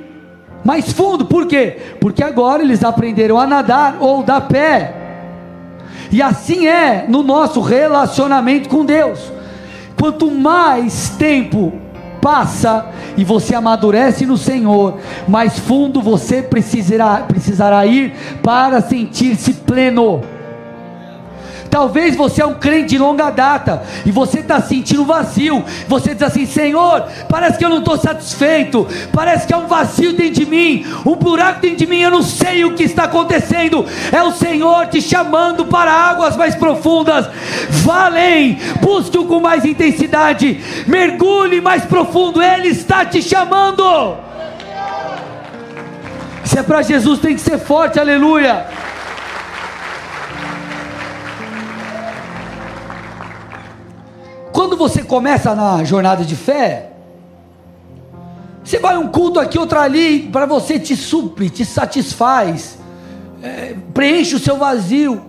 [0.65, 1.77] mais fundo, por quê?
[2.01, 4.95] Porque agora eles aprenderam a nadar ou dar pé.
[6.11, 9.19] E assim é no nosso relacionamento com Deus.
[9.99, 11.73] Quanto mais tempo
[12.21, 14.99] passa e você amadurece no Senhor,
[15.29, 20.23] mais fundo você precisará, precisará ir para sentir-se pleno.
[21.75, 25.65] Talvez você é um crente de longa data e você está sentindo vazio.
[25.89, 28.87] Você diz assim: Senhor, parece que eu não estou satisfeito.
[29.13, 31.99] Parece que há um vazio dentro de mim, um buraco dentro de mim.
[31.99, 33.85] Eu não sei o que está acontecendo.
[34.13, 37.29] É o Senhor te chamando para águas mais profundas.
[37.69, 42.41] Vá além, busque-o com mais intensidade, mergulhe mais profundo.
[42.41, 44.17] Ele está te chamando.
[46.45, 48.65] Se é para Jesus, tem que ser forte, aleluia.
[54.55, 56.91] Quando você começa na jornada de fé,
[58.63, 62.79] você vai um culto aqui, outro ali, para você te supre, te satisfaz,
[63.43, 65.25] é, preenche o seu vazio.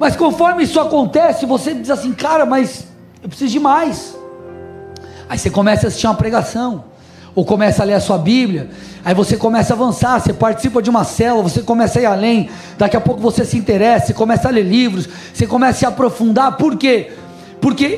[0.00, 2.86] Mas conforme isso acontece, você diz assim, cara, mas
[3.22, 4.16] eu preciso de mais.
[5.28, 6.82] Aí você começa a assistir uma pregação,
[7.34, 8.70] ou começa a ler a sua Bíblia,
[9.04, 12.48] aí você começa a avançar, você participa de uma célula, você começa a ir além,
[12.78, 15.84] daqui a pouco você se interessa, você começa a ler livros, você começa a se
[15.84, 17.12] aprofundar, por quê?
[17.12, 17.25] porque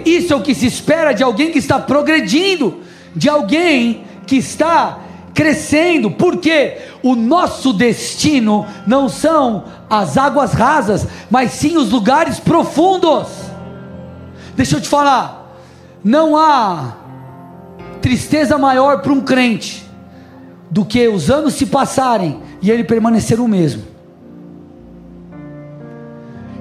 [0.04, 2.80] isso é o que se espera de alguém que está progredindo,
[3.14, 5.00] de alguém que está
[5.34, 13.28] crescendo, porque o nosso destino não são as águas rasas, mas sim os lugares profundos.
[14.56, 15.56] Deixa eu te falar,
[16.02, 16.96] não há
[18.00, 19.86] tristeza maior para um crente
[20.70, 23.84] do que os anos se passarem e ele permanecer o mesmo.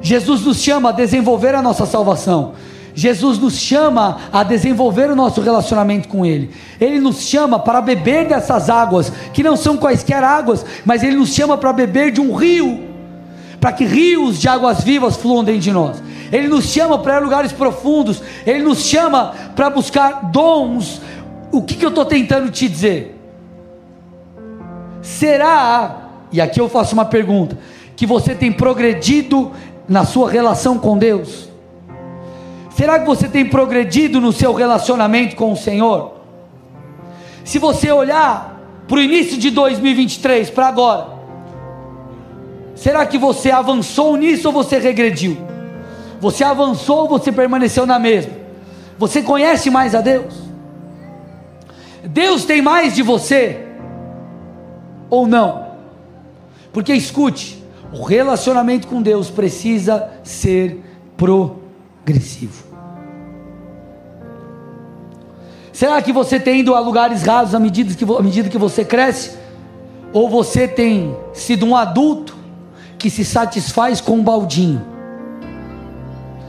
[0.01, 2.53] Jesus nos chama a desenvolver a nossa salvação.
[2.97, 6.49] Jesus nos chama a desenvolver o nosso relacionamento com Ele.
[6.81, 11.31] Ele nos chama para beber dessas águas, que não são quaisquer águas, mas Ele nos
[11.31, 12.87] chama para beber de um rio,
[13.61, 16.01] para que rios de águas vivas fluam dentro de nós.
[16.31, 20.99] Ele nos chama para lugares profundos, Ele nos chama para buscar dons.
[21.51, 23.15] O que, que eu estou tentando te dizer?
[25.03, 25.97] Será,
[26.31, 27.59] e aqui eu faço uma pergunta,
[27.95, 29.51] que você tem progredido
[29.87, 31.46] na sua relação com Deus?
[32.77, 36.13] Será que você tem progredido no seu relacionamento com o Senhor?
[37.43, 38.55] Se você olhar
[38.87, 41.07] para o início de 2023, para agora,
[42.75, 45.35] será que você avançou nisso ou você regrediu?
[46.21, 48.33] Você avançou ou você permaneceu na mesma?
[48.99, 50.35] Você conhece mais a Deus?
[52.03, 53.65] Deus tem mais de você
[55.09, 55.69] ou não?
[56.71, 60.79] Porque escute, o relacionamento com Deus precisa ser
[61.17, 62.66] progressivo.
[65.77, 68.83] Será que você tem ido a lugares rasos à medida que, à medida que você
[68.83, 69.37] cresce?
[70.11, 72.35] Ou você tem sido um adulto
[72.97, 74.83] que se satisfaz com um baldinho?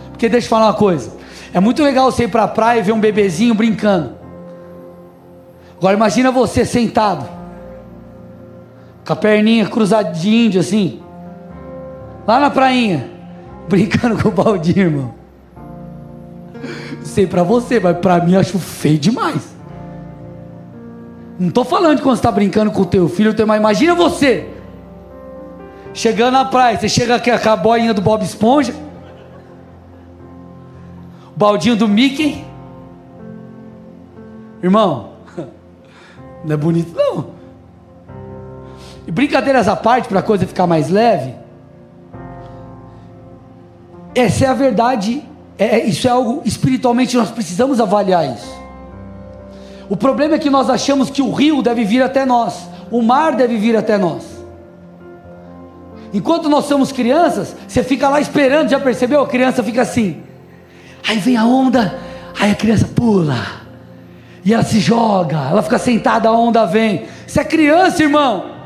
[0.08, 1.12] Porque deixa eu falar uma coisa:
[1.52, 4.14] é muito legal você ir para a praia e ver um bebezinho brincando.
[5.76, 7.28] Agora imagina você sentado,
[9.04, 11.02] com a perninha cruzadinha assim,
[12.26, 13.10] lá na prainha,
[13.68, 15.17] brincando com o baldinho, irmão
[17.08, 19.56] sei para você, mas para mim acho feio demais.
[21.38, 23.94] Não estou falando de quando você está brincando com o teu filho, teu mas imagina
[23.94, 24.48] você
[25.94, 28.74] chegando na praia, você chega aqui com a boinha do Bob Esponja,
[31.34, 32.44] o baldinho do Mickey,
[34.62, 35.14] irmão,
[36.44, 37.38] não é bonito não.
[39.06, 41.34] E brincadeiras à parte para a coisa ficar mais leve.
[44.14, 45.24] Essa é a verdade,
[45.58, 48.58] é, isso é algo espiritualmente nós precisamos avaliar isso.
[49.88, 53.34] O problema é que nós achamos que o rio deve vir até nós, o mar
[53.34, 54.38] deve vir até nós.
[56.12, 59.20] Enquanto nós somos crianças, você fica lá esperando, já percebeu?
[59.20, 60.22] A criança fica assim.
[61.06, 61.98] Aí vem a onda,
[62.38, 63.36] aí a criança pula.
[64.44, 67.04] E ela se joga, ela fica sentada, a onda vem.
[67.26, 68.58] Você é criança, irmão.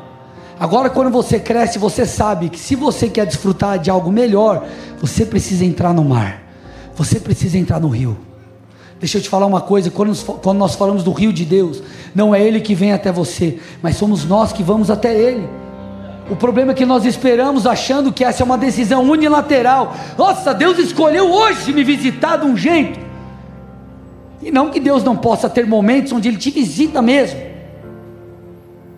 [0.58, 4.64] Agora, quando você cresce, você sabe que se você quer desfrutar de algo melhor,
[5.00, 6.41] você precisa entrar no mar,
[6.94, 8.16] você precisa entrar no rio.
[8.98, 10.14] Deixa eu te falar uma coisa: quando,
[10.54, 11.82] nós falamos do rio de Deus,
[12.14, 15.48] não é Ele que vem até você, mas somos nós que vamos até Ele.
[16.30, 19.94] O problema é que nós esperamos achando que essa é uma decisão unilateral.
[20.16, 23.00] Nossa, Deus escolheu hoje me visitar de um jeito.
[24.40, 27.40] E não que Deus não possa ter momentos onde Ele te visita mesmo.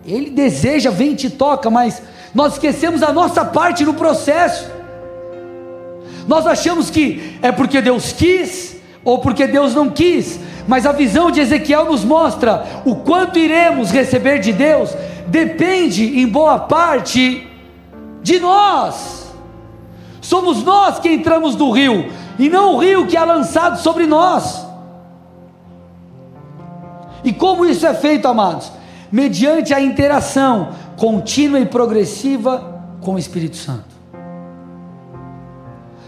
[0.05, 2.01] Ele deseja, vem e te toca, mas
[2.33, 4.69] nós esquecemos a nossa parte no processo.
[6.27, 11.29] Nós achamos que é porque Deus quis, ou porque Deus não quis, mas a visão
[11.29, 14.95] de Ezequiel nos mostra o quanto iremos receber de Deus,
[15.27, 17.47] depende em boa parte
[18.23, 19.31] de nós.
[20.19, 24.65] Somos nós que entramos no rio, e não o rio que é lançado sobre nós.
[27.23, 28.71] E como isso é feito, amados?
[29.11, 33.94] Mediante a interação contínua e progressiva com o Espírito Santo.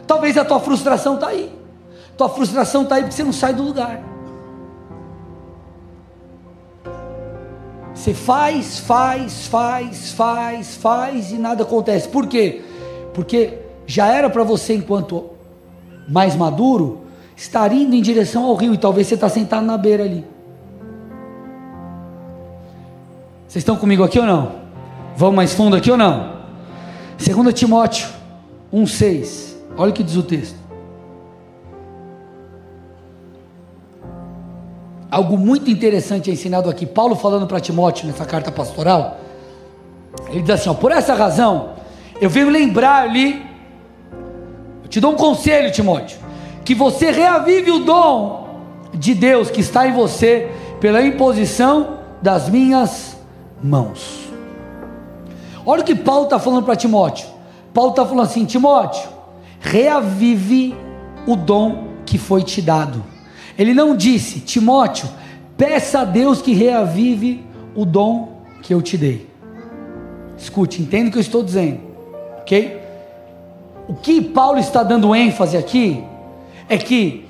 [0.08, 1.54] Talvez a tua frustração está aí.
[2.15, 4.02] Tua frustração está aí porque você não sai do lugar.
[7.93, 12.08] Você faz, faz, faz, faz, faz e nada acontece.
[12.08, 12.62] Por quê?
[13.13, 15.32] Porque já era para você, enquanto
[16.08, 17.02] mais maduro,
[17.36, 20.26] estar indo em direção ao rio e talvez você está sentado na beira ali.
[23.48, 24.52] Vocês estão comigo aqui ou não?
[25.15, 26.38] Vamos mais fundo aqui ou não?
[27.17, 28.08] 2 Timóteo
[28.74, 29.57] 1,6.
[29.77, 30.67] Olha o que diz o texto.
[35.09, 39.17] algo muito interessante é ensinado aqui, Paulo falando para Timóteo nessa carta pastoral.
[40.29, 41.71] Ele diz assim: ó, por essa razão,
[42.19, 43.43] eu venho lembrar-lhe,
[44.83, 46.19] eu te dou um conselho, Timóteo,
[46.63, 48.47] que você reavive o dom
[48.93, 53.17] de Deus que está em você pela imposição das minhas
[53.63, 54.27] mãos.
[55.65, 57.27] Olha o que Paulo está falando para Timóteo.
[57.73, 59.16] Paulo está falando assim: Timóteo,
[59.60, 60.76] reavive
[61.26, 63.04] o dom que foi te dado.
[63.58, 65.10] Ele não disse, Timóteo,
[65.58, 67.43] peça a Deus que reavive
[67.76, 69.28] o dom que eu te dei.
[70.38, 71.80] Escute, entenda o que eu estou dizendo,
[72.39, 72.80] ok?
[73.88, 76.04] O que Paulo está dando ênfase aqui
[76.70, 77.26] é que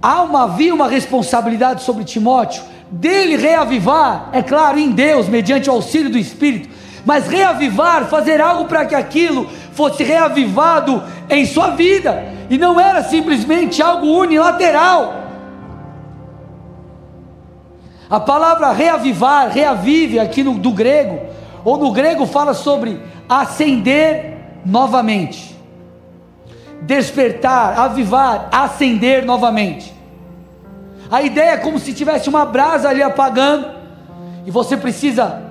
[0.00, 5.72] há uma, havia uma responsabilidade sobre Timóteo dele reavivar, é claro, em Deus, mediante o
[5.72, 6.68] auxílio do Espírito,
[7.04, 13.02] mas reavivar, fazer algo para que aquilo fosse reavivado em sua vida, e não era
[13.02, 15.14] simplesmente algo unilateral.
[18.08, 21.20] A palavra reavivar, reavive aqui no, do grego,
[21.64, 25.56] ou no grego fala sobre acender novamente,
[26.82, 29.94] despertar, avivar, acender novamente.
[31.10, 33.68] A ideia é como se tivesse uma brasa ali apagando,
[34.44, 35.49] e você precisa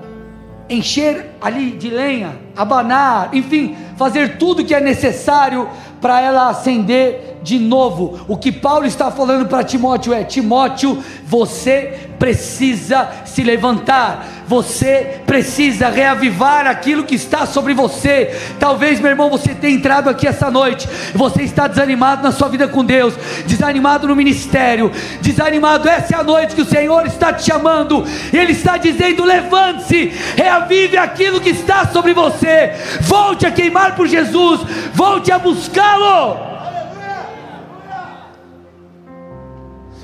[0.69, 5.67] encher ali de lenha, abanar, enfim, fazer tudo que é necessário
[5.99, 8.19] para ela acender de novo.
[8.28, 15.88] O que Paulo está falando para Timóteo é: Timóteo, você precisa se levantar, você precisa
[15.89, 18.38] reavivar aquilo que está sobre você.
[18.60, 22.67] Talvez, meu irmão, você tenha entrado aqui essa noite, você está desanimado na sua vida
[22.67, 23.13] com Deus,
[23.45, 25.88] desanimado no ministério, desanimado.
[25.88, 30.97] Essa é a noite que o Senhor está te chamando, Ele está dizendo: levante-se, reavive
[30.97, 34.61] aquilo que está sobre você, volte a queimar por Jesus,
[34.93, 36.49] volte a buscá-lo.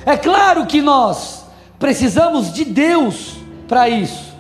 [0.05, 1.45] É claro que nós
[1.79, 3.37] precisamos de Deus
[3.67, 4.35] para isso.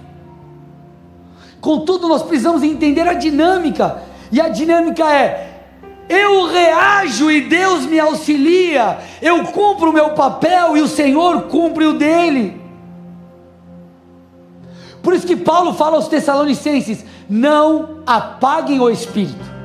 [1.59, 5.63] Contudo, nós precisamos entender a dinâmica, e a dinâmica é:
[6.07, 11.85] eu reajo e Deus me auxilia, eu cumpro o meu papel e o Senhor cumpre
[11.85, 12.61] o dele.
[15.01, 19.55] Por isso que Paulo fala aos Tessalonicenses: não apaguem o espírito.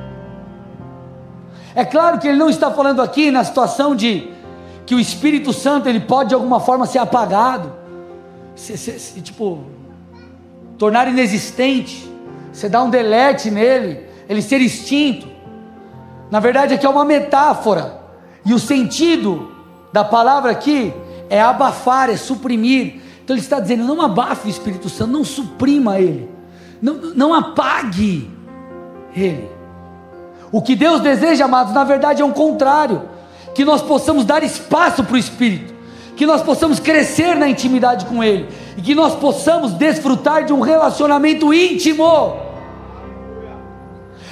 [1.75, 4.29] É claro que ele não está falando aqui na situação de
[4.91, 7.73] que o Espírito Santo ele pode de alguma forma ser apagado.
[8.57, 9.61] se, se, se, tipo,
[10.77, 12.11] tornar inexistente,
[12.53, 15.29] você dá um delete nele, ele ser extinto.
[16.29, 18.01] Na verdade, aqui é uma metáfora,
[18.45, 19.53] e o sentido
[19.93, 20.93] da palavra aqui
[21.29, 23.01] é abafar, é suprimir.
[23.23, 26.29] Então ele está dizendo: não abafe o Espírito Santo, não suprima ele,
[26.83, 28.29] não, não apague
[29.15, 29.49] ele.
[30.51, 33.20] O que Deus deseja, amados, na verdade é o contrário:
[33.55, 35.75] que nós possamos dar espaço para o Espírito,
[36.17, 40.61] que nós possamos crescer na intimidade com Ele, e que nós possamos desfrutar de um
[40.61, 42.37] relacionamento íntimo.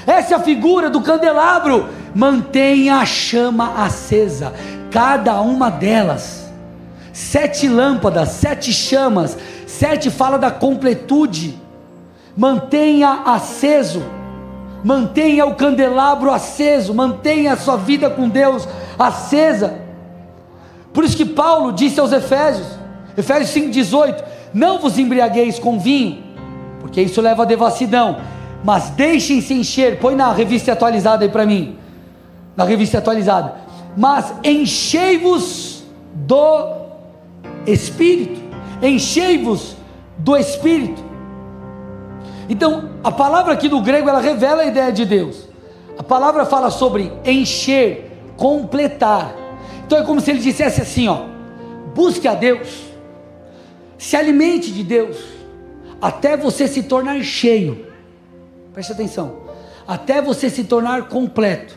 [0.07, 1.89] Essa é a figura do candelabro.
[2.15, 4.55] Mantenha a chama acesa,
[4.91, 6.51] cada uma delas.
[7.13, 11.59] Sete lâmpadas, sete chamas, sete fala da completude.
[12.37, 14.03] Mantenha aceso
[14.85, 18.69] mantenha o candelabro aceso, mantenha a sua vida com Deus
[18.99, 19.75] acesa.
[20.93, 22.67] Por isso que Paulo disse aos Efésios,
[23.17, 24.25] Efésios 5,18:
[24.55, 26.23] Não vos embriagueis com vinho,
[26.81, 28.19] porque isso leva à devassidão,
[28.65, 29.99] mas deixem-se encher.
[29.99, 31.77] Põe na revista atualizada aí para mim,
[32.57, 33.55] na revista atualizada.
[33.97, 36.77] Mas enchei-vos do
[37.67, 38.41] Espírito,
[38.83, 39.77] enchei-vos
[40.19, 41.08] do Espírito.
[42.49, 45.49] Então, a palavra aqui do grego, ela revela a ideia de Deus.
[45.99, 49.35] A palavra fala sobre encher, completar.
[49.85, 51.25] Então é como se ele dissesse assim, ó:
[51.95, 52.85] busque a Deus,
[53.99, 55.17] se alimente de Deus,
[56.01, 57.87] até você se tornar cheio.
[58.73, 59.49] Preste atenção.
[59.87, 61.77] Até você se tornar completo.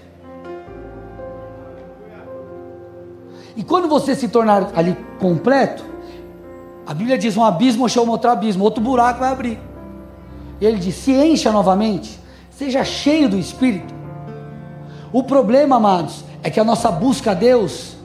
[3.56, 5.84] E quando você se tornar ali completo,
[6.86, 9.71] a Bíblia diz: um abismo chama outro abismo, outro buraco vai abrir.
[10.62, 12.20] Ele diz: se encha novamente,
[12.52, 13.94] seja cheio do Espírito.
[15.12, 17.98] O problema, amados, é que a nossa busca a Deus,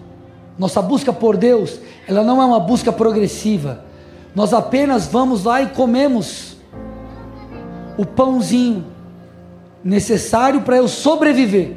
[0.58, 1.78] nossa busca por Deus,
[2.08, 3.84] ela não é uma busca progressiva.
[4.34, 6.56] Nós apenas vamos lá e comemos
[7.96, 8.84] o pãozinho
[9.84, 11.76] necessário para eu sobreviver.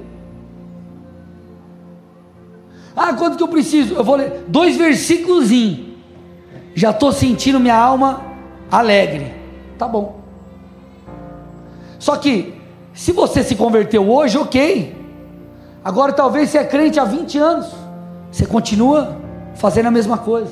[2.96, 3.94] Ah, quanto que eu preciso?
[3.94, 5.50] Eu vou ler dois versículos.
[6.76, 8.26] Já estou sentindo minha alma
[8.70, 9.34] alegre.
[9.78, 10.19] Tá bom.
[12.00, 12.54] Só que,
[12.94, 14.96] se você se converteu hoje, ok.
[15.84, 17.68] Agora, talvez você é crente há 20 anos,
[18.32, 19.18] você continua
[19.56, 20.52] fazendo a mesma coisa.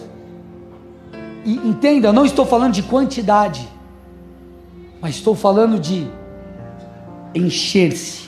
[1.46, 3.68] E entenda, eu não estou falando de quantidade,
[5.02, 6.08] mas estou falando de
[7.34, 8.28] encher-se.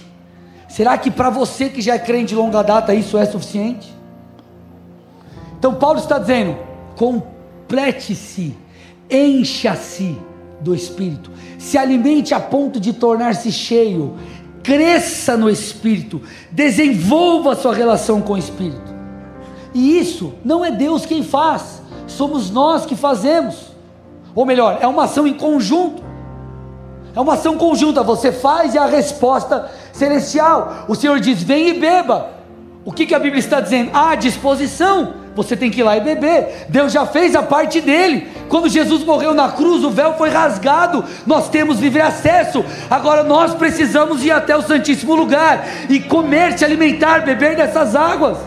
[0.70, 3.94] Será que para você que já é crente de longa data isso é suficiente?
[5.58, 6.58] Então Paulo está dizendo:
[6.96, 8.56] complete-se,
[9.10, 10.18] encha-se
[10.62, 14.18] do Espírito, se alimente a ponto de tornar-se cheio,
[14.62, 18.94] cresça no Espírito, desenvolva sua relação com o Espírito.
[19.74, 23.70] E isso não é Deus quem faz, somos nós que fazemos.
[24.36, 26.04] Ou melhor, é uma ação em conjunto.
[27.16, 30.86] É uma ação conjunta, você faz e a resposta celestial.
[30.88, 32.30] O Senhor diz: vem e beba.
[32.86, 33.92] O que, que a Bíblia está dizendo?
[33.94, 35.14] À disposição
[35.44, 36.66] você tem que ir lá e beber.
[36.68, 38.28] Deus já fez a parte dele.
[38.50, 41.06] Quando Jesus morreu na cruz, o véu foi rasgado.
[41.26, 42.64] Nós temos livre acesso.
[42.90, 48.38] Agora nós precisamos ir até o Santíssimo Lugar e comer, se alimentar, beber dessas águas.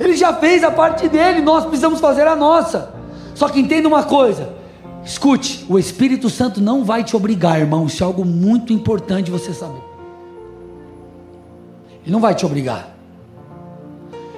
[0.00, 2.92] Ele já fez a parte dele, nós precisamos fazer a nossa.
[3.32, 4.54] Só que entenda uma coisa:
[5.04, 7.86] escute, o Espírito Santo não vai te obrigar, irmão.
[7.86, 9.82] Isso é algo muito importante você saber.
[12.04, 12.95] Ele não vai te obrigar.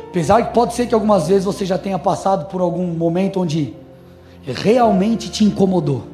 [0.08, 3.74] Apesar que pode ser que algumas vezes você já tenha passado por algum momento onde
[4.42, 6.04] realmente te incomodou.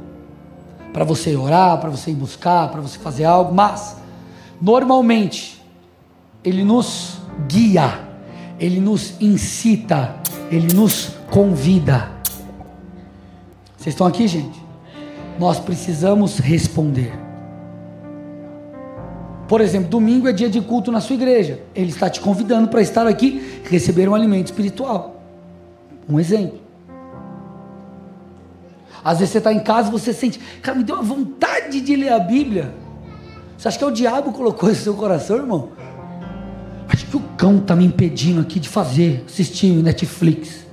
[0.93, 3.97] Para você orar, para você ir buscar, para você fazer algo, mas
[4.61, 5.63] normalmente
[6.43, 7.19] ele nos
[7.49, 8.01] guia,
[8.59, 10.17] ele nos incita,
[10.51, 12.11] ele nos convida.
[13.77, 14.63] Vocês estão aqui, gente?
[15.39, 17.24] Nós precisamos responder.
[19.49, 21.61] Por exemplo, domingo é dia de culto na sua igreja.
[21.75, 25.23] Ele está te convidando para estar aqui receber um alimento espiritual.
[26.09, 26.61] Um exemplo.
[29.05, 31.95] Às vezes você está em casa e você sente, cara, me deu uma vontade de
[31.95, 32.75] ler a Bíblia.
[33.57, 35.69] Você acha que é o diabo que colocou isso no seu coração, irmão?
[36.89, 40.65] Acho que o cão está me impedindo aqui de fazer, assistir Netflix.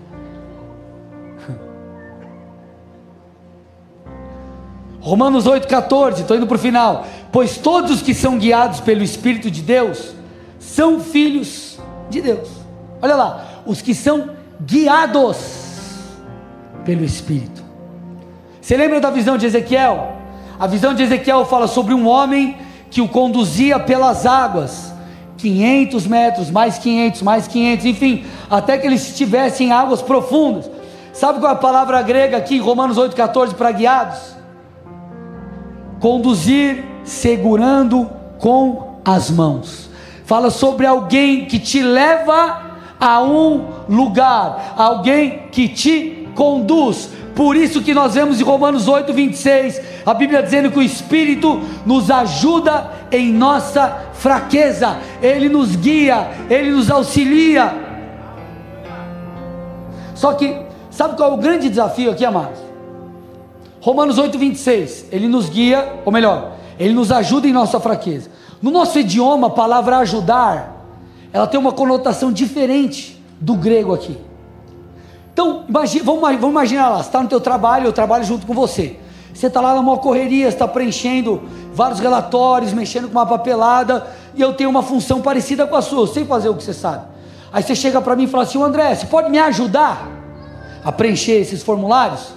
[5.01, 7.07] Romanos 8,14, estou indo para o final.
[7.31, 10.13] Pois todos os que são guiados pelo Espírito de Deus
[10.59, 11.79] são filhos
[12.09, 12.49] de Deus.
[13.01, 15.37] Olha lá, os que são guiados
[16.85, 17.63] pelo Espírito.
[18.61, 20.17] Você lembra da visão de Ezequiel?
[20.59, 22.57] A visão de Ezequiel fala sobre um homem
[22.91, 24.93] que o conduzia pelas águas,
[25.37, 30.69] 500 metros, mais 500, mais 500, enfim, até que eles estivessem em águas profundas.
[31.13, 34.19] Sabe qual é a palavra grega aqui Romanos 8,14 para guiados?
[35.99, 39.89] Conduzir segurando com as mãos.
[40.25, 47.09] Fala sobre alguém que te leva a um lugar, alguém que te conduz.
[47.35, 51.61] Por isso que nós vemos em Romanos 8, 26, a Bíblia dizendo que o Espírito
[51.85, 57.73] nos ajuda em nossa fraqueza, Ele nos guia, Ele nos auxilia.
[60.13, 60.55] Só que,
[60.89, 62.59] sabe qual é o grande desafio aqui, amados?
[63.79, 66.50] Romanos 8, 26, Ele nos guia, ou melhor,
[66.81, 68.31] Ele nos ajuda em nossa fraqueza.
[68.59, 70.83] No nosso idioma, a palavra ajudar,
[71.31, 74.17] ela tem uma conotação diferente do grego aqui.
[75.31, 78.55] Então, imagine, vamos, vamos, imaginar lá, você está no teu trabalho, eu trabalho junto com
[78.55, 78.97] você.
[79.31, 84.53] Você está lá numa correria, está preenchendo vários relatórios, mexendo com uma papelada, e eu
[84.53, 87.05] tenho uma função parecida com a sua, eu sei fazer o que você sabe.
[87.53, 90.09] Aí você chega para mim e fala assim, André, você pode me ajudar
[90.83, 92.29] a preencher esses formulários?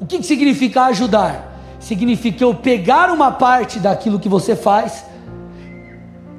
[0.00, 1.45] O que, que significa ajudar?
[1.86, 5.04] Significa eu pegar uma parte daquilo que você faz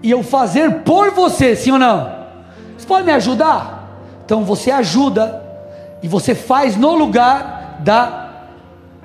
[0.04, 2.12] e eu fazer por você, sim ou não?
[2.78, 3.88] Você pode me ajudar?
[4.26, 5.42] Então você ajuda
[6.04, 8.30] e você faz no lugar da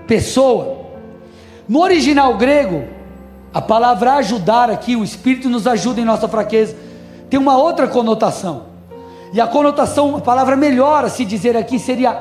[0.08, 0.86] pessoa.
[1.68, 2.88] No original grego,
[3.54, 6.74] a palavra ajudar aqui, o Espírito nos ajuda em nossa fraqueza,
[7.30, 8.64] tem uma outra conotação.
[9.32, 12.20] E a conotação, a palavra melhor a se dizer aqui seria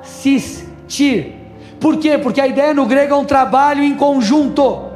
[0.00, 1.35] assistir.
[1.80, 2.18] Por quê?
[2.18, 4.86] Porque a ideia no grego é um trabalho em conjunto.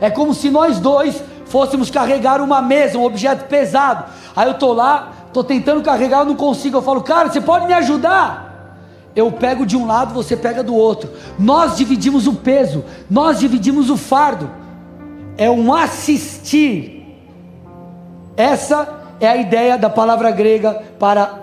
[0.00, 4.04] É como se nós dois fôssemos carregar uma mesa, um objeto pesado.
[4.34, 6.78] Aí eu estou lá, estou tentando carregar, eu não consigo.
[6.78, 8.50] Eu falo, cara, você pode me ajudar?
[9.14, 11.10] Eu pego de um lado, você pega do outro.
[11.38, 14.48] Nós dividimos o peso, nós dividimos o fardo.
[15.36, 16.98] É um assistir.
[18.36, 18.88] Essa
[19.20, 21.40] é a ideia da palavra grega para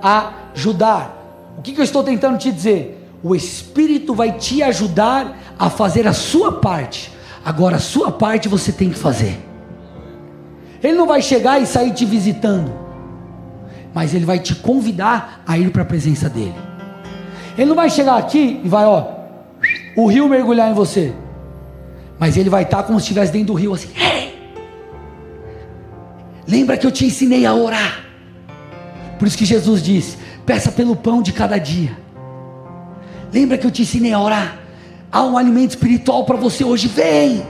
[0.56, 1.16] ajudar.
[1.58, 2.97] O que, que eu estou tentando te dizer?
[3.28, 7.12] O Espírito vai te ajudar a fazer a sua parte.
[7.44, 9.38] Agora, a sua parte você tem que fazer.
[10.82, 12.74] Ele não vai chegar e sair te visitando,
[13.94, 16.56] mas ele vai te convidar a ir para a presença dele.
[17.58, 19.06] Ele não vai chegar aqui e vai, ó,
[19.98, 21.14] o rio mergulhar em você,
[22.18, 23.90] mas ele vai estar como se estivesse dentro do rio assim.
[23.94, 24.54] Hey!
[26.48, 28.06] Lembra que eu te ensinei a orar?
[29.20, 32.07] Por isso que Jesus disse: peça pelo pão de cada dia.
[33.34, 34.58] Lembra que eu te ensinei a orar?
[35.12, 37.46] Há um alimento espiritual para você hoje, vem.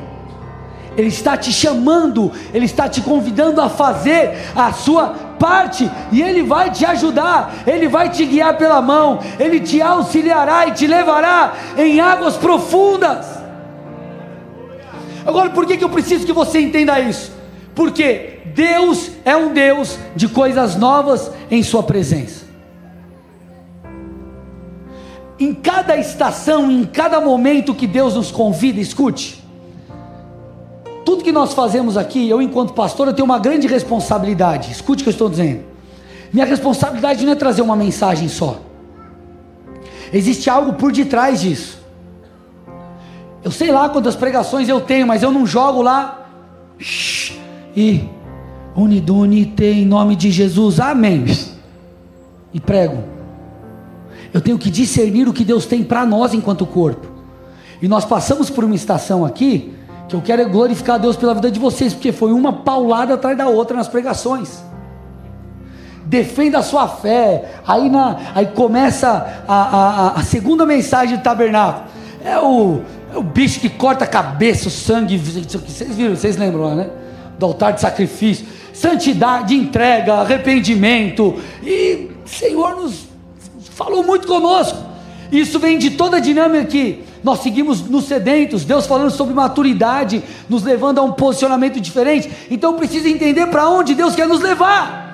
[0.97, 6.41] Ele está te chamando, Ele está te convidando a fazer a sua parte, e Ele
[6.41, 11.53] vai te ajudar, Ele vai te guiar pela mão, Ele te auxiliará e te levará
[11.77, 13.27] em águas profundas.
[15.23, 17.31] Agora, por que, que eu preciso que você entenda isso?
[17.75, 22.46] Porque Deus é um Deus de coisas novas em Sua presença.
[25.39, 29.47] Em cada estação, em cada momento que Deus nos convida, escute
[31.07, 34.73] tudo que nós fazemos aqui, eu enquanto pastor, eu tenho uma grande responsabilidade.
[34.73, 35.61] Escute o que eu estou dizendo.
[36.33, 38.59] Minha responsabilidade não é trazer uma mensagem só.
[40.11, 41.81] Existe algo por detrás disso.
[43.41, 46.27] Eu sei lá quantas pregações eu tenho, mas eu não jogo lá
[47.73, 48.03] e
[48.75, 51.23] unidunite em nome de Jesus, amém.
[52.53, 53.16] E prego.
[54.37, 57.07] Eu tenho que discernir o que Deus tem para nós enquanto corpo.
[57.81, 59.73] E nós passamos por uma estação aqui
[60.07, 63.15] que eu quero é glorificar a Deus pela vida de vocês, porque foi uma paulada
[63.15, 64.63] atrás da outra nas pregações.
[66.05, 67.61] Defenda a sua fé.
[67.65, 71.87] Aí, na, aí começa a, a, a segunda mensagem do tabernáculo.
[72.23, 72.81] É o,
[73.11, 75.17] é o bicho que corta a cabeça, o sangue.
[75.17, 76.91] Vocês viram, vocês lembram né?
[77.39, 78.45] Do altar de sacrifício.
[78.71, 81.41] Santidade, entrega, arrependimento.
[81.63, 83.06] E Senhor nos
[83.69, 84.77] falou muito conosco.
[85.31, 90.23] Isso vem de toda a dinâmica que nós seguimos nos sedentos, Deus falando sobre maturidade,
[90.47, 92.31] nos levando a um posicionamento diferente.
[92.49, 95.06] Então precisa entender para onde Deus quer nos levar.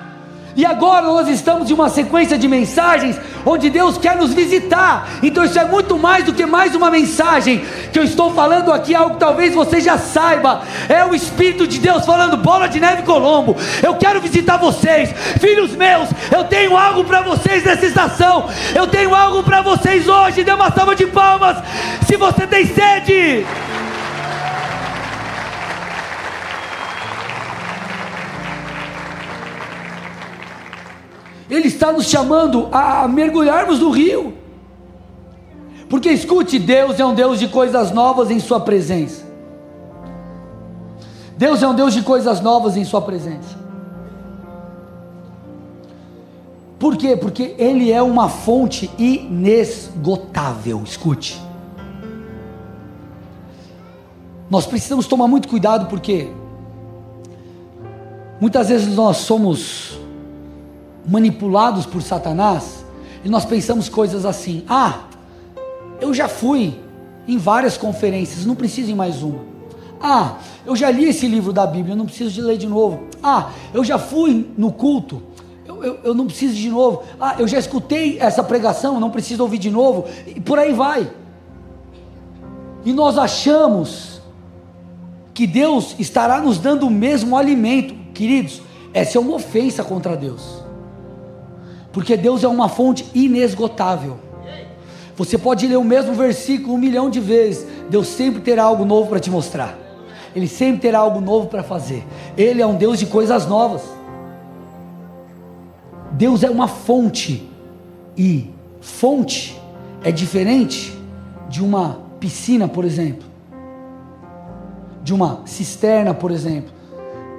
[0.56, 5.08] E agora nós estamos em uma sequência de mensagens onde Deus quer nos visitar.
[5.22, 8.94] Então isso é muito mais do que mais uma mensagem que eu estou falando aqui,
[8.94, 10.62] algo que talvez você já saiba.
[10.88, 13.56] É o Espírito de Deus falando, bola de neve Colombo.
[13.82, 16.08] Eu quero visitar vocês, filhos meus.
[16.30, 18.48] Eu tenho algo para vocês nessa estação.
[18.74, 20.44] Eu tenho algo para vocês hoje.
[20.44, 21.56] Dê uma salva de palmas.
[22.06, 23.44] Se você tem sede.
[31.54, 34.34] Ele está nos chamando a mergulharmos no rio.
[35.88, 39.24] Porque escute, Deus é um Deus de coisas novas em Sua presença.
[41.38, 43.56] Deus é um Deus de coisas novas em Sua presença.
[46.76, 47.16] Por quê?
[47.16, 50.82] Porque ele é uma fonte inesgotável.
[50.82, 51.40] Escute.
[54.50, 56.30] Nós precisamos tomar muito cuidado porque
[58.40, 60.03] muitas vezes nós somos
[61.06, 62.84] manipulados por Satanás
[63.24, 65.04] e nós pensamos coisas assim: ah,
[66.00, 66.78] eu já fui
[67.26, 69.40] em várias conferências, não preciso em mais uma.
[70.00, 70.36] Ah,
[70.66, 73.04] eu já li esse livro da Bíblia, não preciso de ler de novo.
[73.22, 75.22] Ah, eu já fui no culto,
[75.66, 77.02] eu, eu, eu não preciso de novo.
[77.18, 80.04] Ah, eu já escutei essa pregação, não preciso ouvir de novo.
[80.26, 81.10] E por aí vai.
[82.84, 84.20] E nós achamos
[85.32, 87.94] que Deus estará nos dando o mesmo alimento.
[88.12, 88.60] Queridos,
[88.92, 90.63] essa é uma ofensa contra Deus.
[91.94, 94.18] Porque Deus é uma fonte inesgotável.
[95.16, 99.08] Você pode ler o mesmo versículo um milhão de vezes, Deus sempre terá algo novo
[99.08, 99.78] para te mostrar.
[100.34, 102.04] Ele sempre terá algo novo para fazer.
[102.36, 103.82] Ele é um Deus de coisas novas.
[106.10, 107.48] Deus é uma fonte.
[108.16, 109.56] E fonte
[110.02, 110.98] é diferente
[111.48, 113.28] de uma piscina, por exemplo.
[115.04, 116.72] De uma cisterna, por exemplo.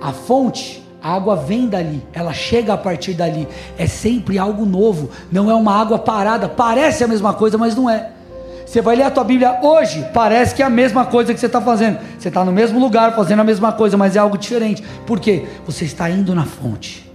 [0.01, 3.47] A fonte, a água vem dali, ela chega a partir dali.
[3.77, 6.49] É sempre algo novo, não é uma água parada.
[6.49, 8.09] Parece a mesma coisa, mas não é.
[8.65, 11.45] Você vai ler a tua Bíblia hoje, parece que é a mesma coisa que você
[11.45, 11.99] está fazendo.
[12.17, 14.81] Você está no mesmo lugar fazendo a mesma coisa, mas é algo diferente.
[15.05, 15.45] Por quê?
[15.67, 17.07] Você está indo na fonte.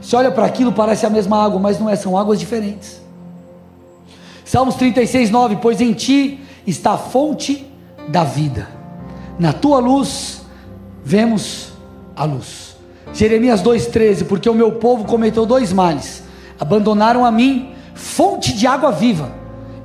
[0.00, 3.02] Você olha para aquilo, parece a mesma água, mas não é, são águas diferentes.
[4.46, 7.70] Salmos 36, 9: Pois em ti está a fonte
[8.08, 8.66] da vida,
[9.38, 10.40] na tua luz
[11.04, 11.72] vemos
[12.16, 12.67] a luz.
[13.12, 16.22] Jeremias 2,13: Porque o meu povo cometeu dois males,
[16.58, 19.30] abandonaram a mim, fonte de água viva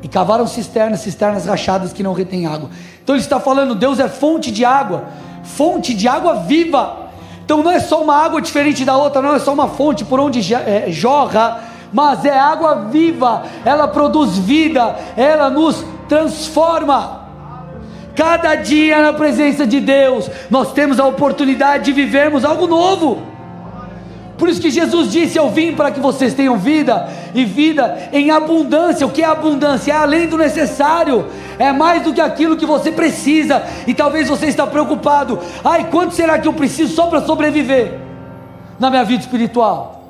[0.01, 2.69] e cavaram cisternas, cisternas rachadas que não retêm água.
[3.03, 5.05] Então ele está falando: Deus é fonte de água,
[5.43, 7.03] fonte de água viva.
[7.45, 10.19] Então não é só uma água diferente da outra, não é só uma fonte por
[10.19, 17.22] onde é, jorra, mas é água viva, ela produz vida, ela nos transforma.
[18.15, 23.33] Cada dia na presença de Deus, nós temos a oportunidade de vivermos algo novo.
[24.37, 28.29] Por isso que Jesus disse: Eu vim para que vocês tenham vida e vida em
[28.29, 29.05] abundância.
[29.05, 29.93] O que é abundância?
[29.93, 31.25] É além do necessário,
[31.57, 33.63] é mais do que aquilo que você precisa.
[33.87, 37.99] E talvez você está preocupado: ai, quanto será que eu preciso só para sobreviver
[38.79, 40.03] na minha vida espiritual?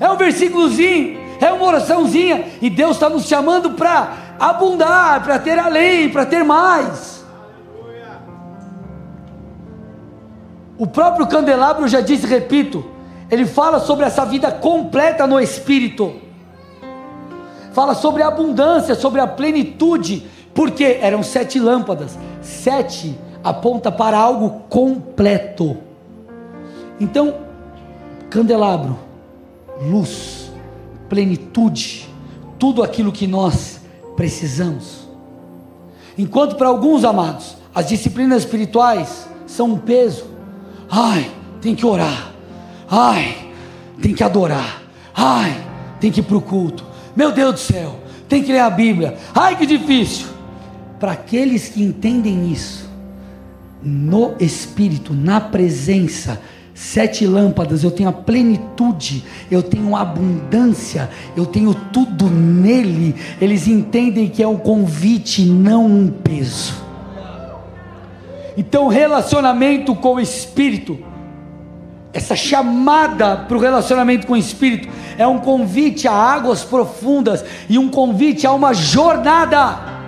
[0.00, 5.58] É um versículozinho, é uma oraçãozinha, e Deus está nos chamando para abundar, para ter
[5.58, 7.24] além, para ter mais.
[10.78, 12.84] O próprio candelabro já disse, repito,
[13.30, 16.14] ele fala sobre essa vida completa no Espírito.
[17.72, 20.26] Fala sobre a abundância, sobre a plenitude.
[20.54, 22.16] Porque eram sete lâmpadas.
[22.40, 25.76] Sete aponta para algo completo.
[27.00, 27.34] Então,
[28.30, 28.98] candelabro,
[29.80, 30.50] luz,
[31.08, 32.08] plenitude,
[32.58, 33.77] tudo aquilo que nós
[34.18, 35.08] precisamos.
[36.18, 40.26] Enquanto para alguns amados, as disciplinas espirituais são um peso.
[40.90, 42.32] Ai, tem que orar
[42.90, 43.52] Ai,
[44.00, 44.82] tem que adorar.
[45.14, 45.62] Ai,
[46.00, 46.86] tem que ir para o culto.
[47.14, 49.16] Meu Deus do céu, tem que ler a Bíblia.
[49.34, 50.26] Ai, que difícil.
[50.98, 52.88] Para aqueles que entendem isso,
[53.82, 56.40] no Espírito, na presença,
[56.78, 63.16] sete lâmpadas, eu tenho a plenitude, eu tenho abundância, eu tenho tudo nele.
[63.40, 66.74] Eles entendem que é um convite, não um peso.
[68.56, 70.98] Então, relacionamento com o Espírito
[72.12, 77.76] essa chamada para o relacionamento com o Espírito é um convite a águas profundas e
[77.76, 79.98] um convite a uma jornada.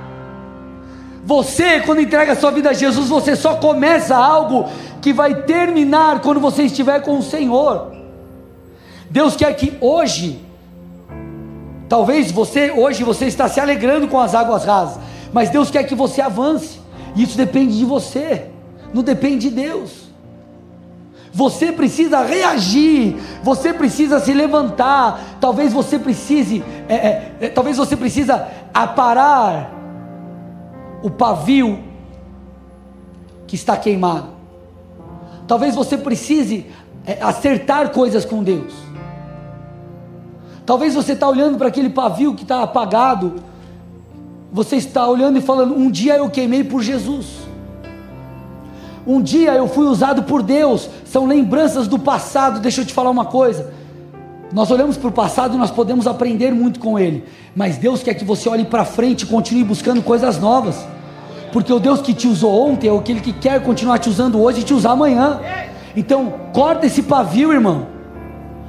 [1.25, 4.69] Você, quando entrega a sua vida a Jesus, você só começa algo
[5.01, 7.93] que vai terminar quando você estiver com o Senhor.
[9.11, 10.45] Deus quer que hoje,
[11.89, 15.01] talvez você, hoje você está se alegrando com as águas rasas,
[15.33, 16.81] mas Deus quer que você avance.
[17.17, 18.47] Isso depende de você,
[18.95, 20.11] não depende de Deus.
[21.33, 25.39] Você precisa reagir, você precisa se levantar.
[25.41, 29.73] Talvez você precise, é, é, é, talvez você precisa aparar
[31.03, 31.79] o pavio
[33.47, 34.40] que está queimado.
[35.51, 36.65] Talvez você precise
[37.05, 38.73] é, acertar coisas com Deus.
[40.65, 43.35] Talvez você está olhando para aquele pavio que está apagado.
[44.53, 47.27] Você está olhando e falando: um dia eu queimei por Jesus.
[49.05, 52.61] Um dia eu fui usado por Deus, são lembranças do passado.
[52.61, 53.73] Deixa eu te falar uma coisa.
[54.53, 57.25] Nós olhamos para o passado e nós podemos aprender muito com ele,
[57.57, 60.77] mas Deus quer que você olhe para frente e continue buscando coisas novas,
[61.53, 64.61] porque o Deus que te usou ontem é aquele que quer continuar te usando hoje
[64.61, 65.41] e te usar amanhã.
[65.97, 67.87] Então, corta esse pavio, irmão.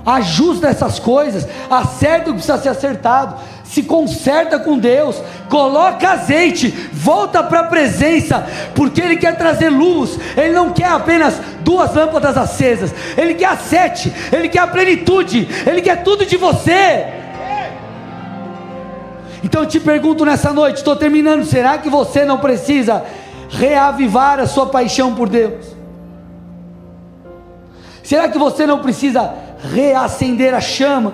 [0.06, 6.70] ajusta essas coisas, acerta o que precisa ser acertado, se conserta com Deus, coloca azeite,
[6.92, 12.36] volta para a presença, porque Ele quer trazer luz, Ele não quer apenas duas lâmpadas
[12.36, 17.21] acesas, Ele quer a sete, Ele quer a plenitude, Ele quer tudo de você.
[19.44, 23.04] Então eu te pergunto nessa noite, estou terminando, será que você não precisa
[23.50, 25.66] reavivar a sua paixão por Deus?
[28.04, 29.34] Será que você não precisa
[29.74, 31.14] reacender a chama?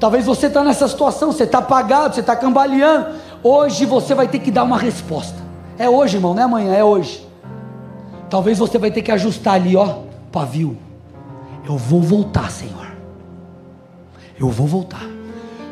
[0.00, 3.08] Talvez você está nessa situação, você está apagado, você está cambaleando.
[3.42, 5.38] Hoje você vai ter que dar uma resposta.
[5.78, 7.26] É hoje, irmão, não é amanhã, é hoje.
[8.30, 9.98] Talvez você vai ter que ajustar ali, ó,
[10.32, 10.78] pavio.
[11.66, 12.90] Eu vou voltar, Senhor.
[14.38, 15.19] Eu vou voltar.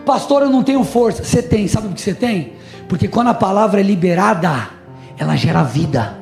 [0.09, 1.23] Pastor, eu não tenho força.
[1.23, 2.55] Você tem, sabe o que você tem?
[2.89, 4.71] Porque quando a palavra é liberada,
[5.19, 6.17] ela gera vida.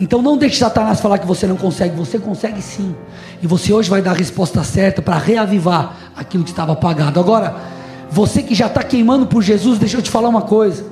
[0.00, 2.92] Então não deixe Satanás falar que você não consegue, você consegue sim.
[3.40, 7.20] E você hoje vai dar a resposta certa para reavivar aquilo que estava apagado.
[7.20, 7.54] Agora,
[8.10, 10.84] você que já está queimando por Jesus, deixa eu te falar uma coisa.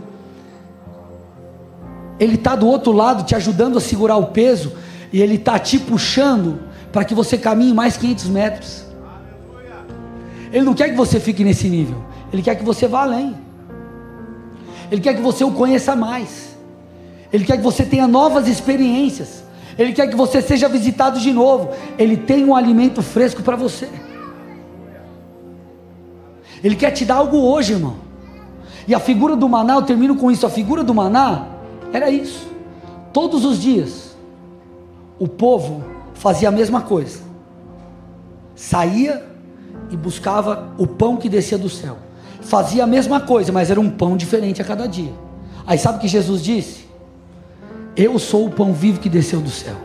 [2.21, 4.73] Ele está do outro lado te ajudando a segurar o peso,
[5.13, 6.61] e ele está te puxando
[6.93, 8.88] para que você caminhe mais 500 metros.
[10.53, 13.37] Ele não quer que você fique nesse nível, ele quer que você vá além.
[14.91, 16.57] Ele quer que você o conheça mais.
[17.33, 19.45] Ele quer que você tenha novas experiências.
[19.79, 21.71] Ele quer que você seja visitado de novo.
[21.99, 23.89] Ele tem um alimento fresco para você.
[26.65, 27.97] Ele quer te dar algo hoje, irmão.
[28.87, 30.47] E a figura do maná, eu termino com isso.
[30.47, 31.47] A figura do maná
[31.93, 32.49] era isso.
[33.13, 34.17] Todos os dias,
[35.19, 35.85] o povo
[36.15, 37.21] fazia a mesma coisa.
[38.57, 39.28] Saía
[39.91, 41.99] e buscava o pão que descia do céu.
[42.41, 45.12] Fazia a mesma coisa, mas era um pão diferente a cada dia.
[45.66, 46.86] Aí sabe o que Jesus disse?
[47.97, 49.76] Eu sou o pão vivo que desceu do céu.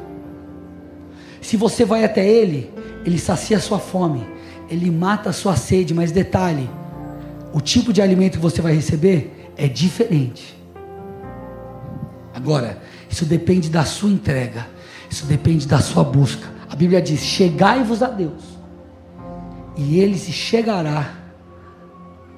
[1.42, 2.72] Se você vai até Ele,
[3.06, 4.26] Ele sacia a sua fome,
[4.70, 6.70] Ele mata a sua sede, mas detalhe:
[7.54, 10.58] o tipo de alimento que você vai receber é diferente.
[12.34, 12.78] Agora,
[13.10, 14.68] isso depende da sua entrega,
[15.10, 16.48] isso depende da sua busca.
[16.70, 18.53] A Bíblia diz: chegai-vos a Deus,
[19.76, 21.14] e Ele se chegará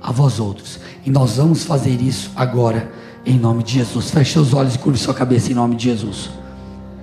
[0.02, 2.92] a vós outros, e nós vamos fazer isso agora
[3.26, 4.12] em nome de Jesus.
[4.12, 6.30] Feche seus olhos e curve sua cabeça em nome de Jesus.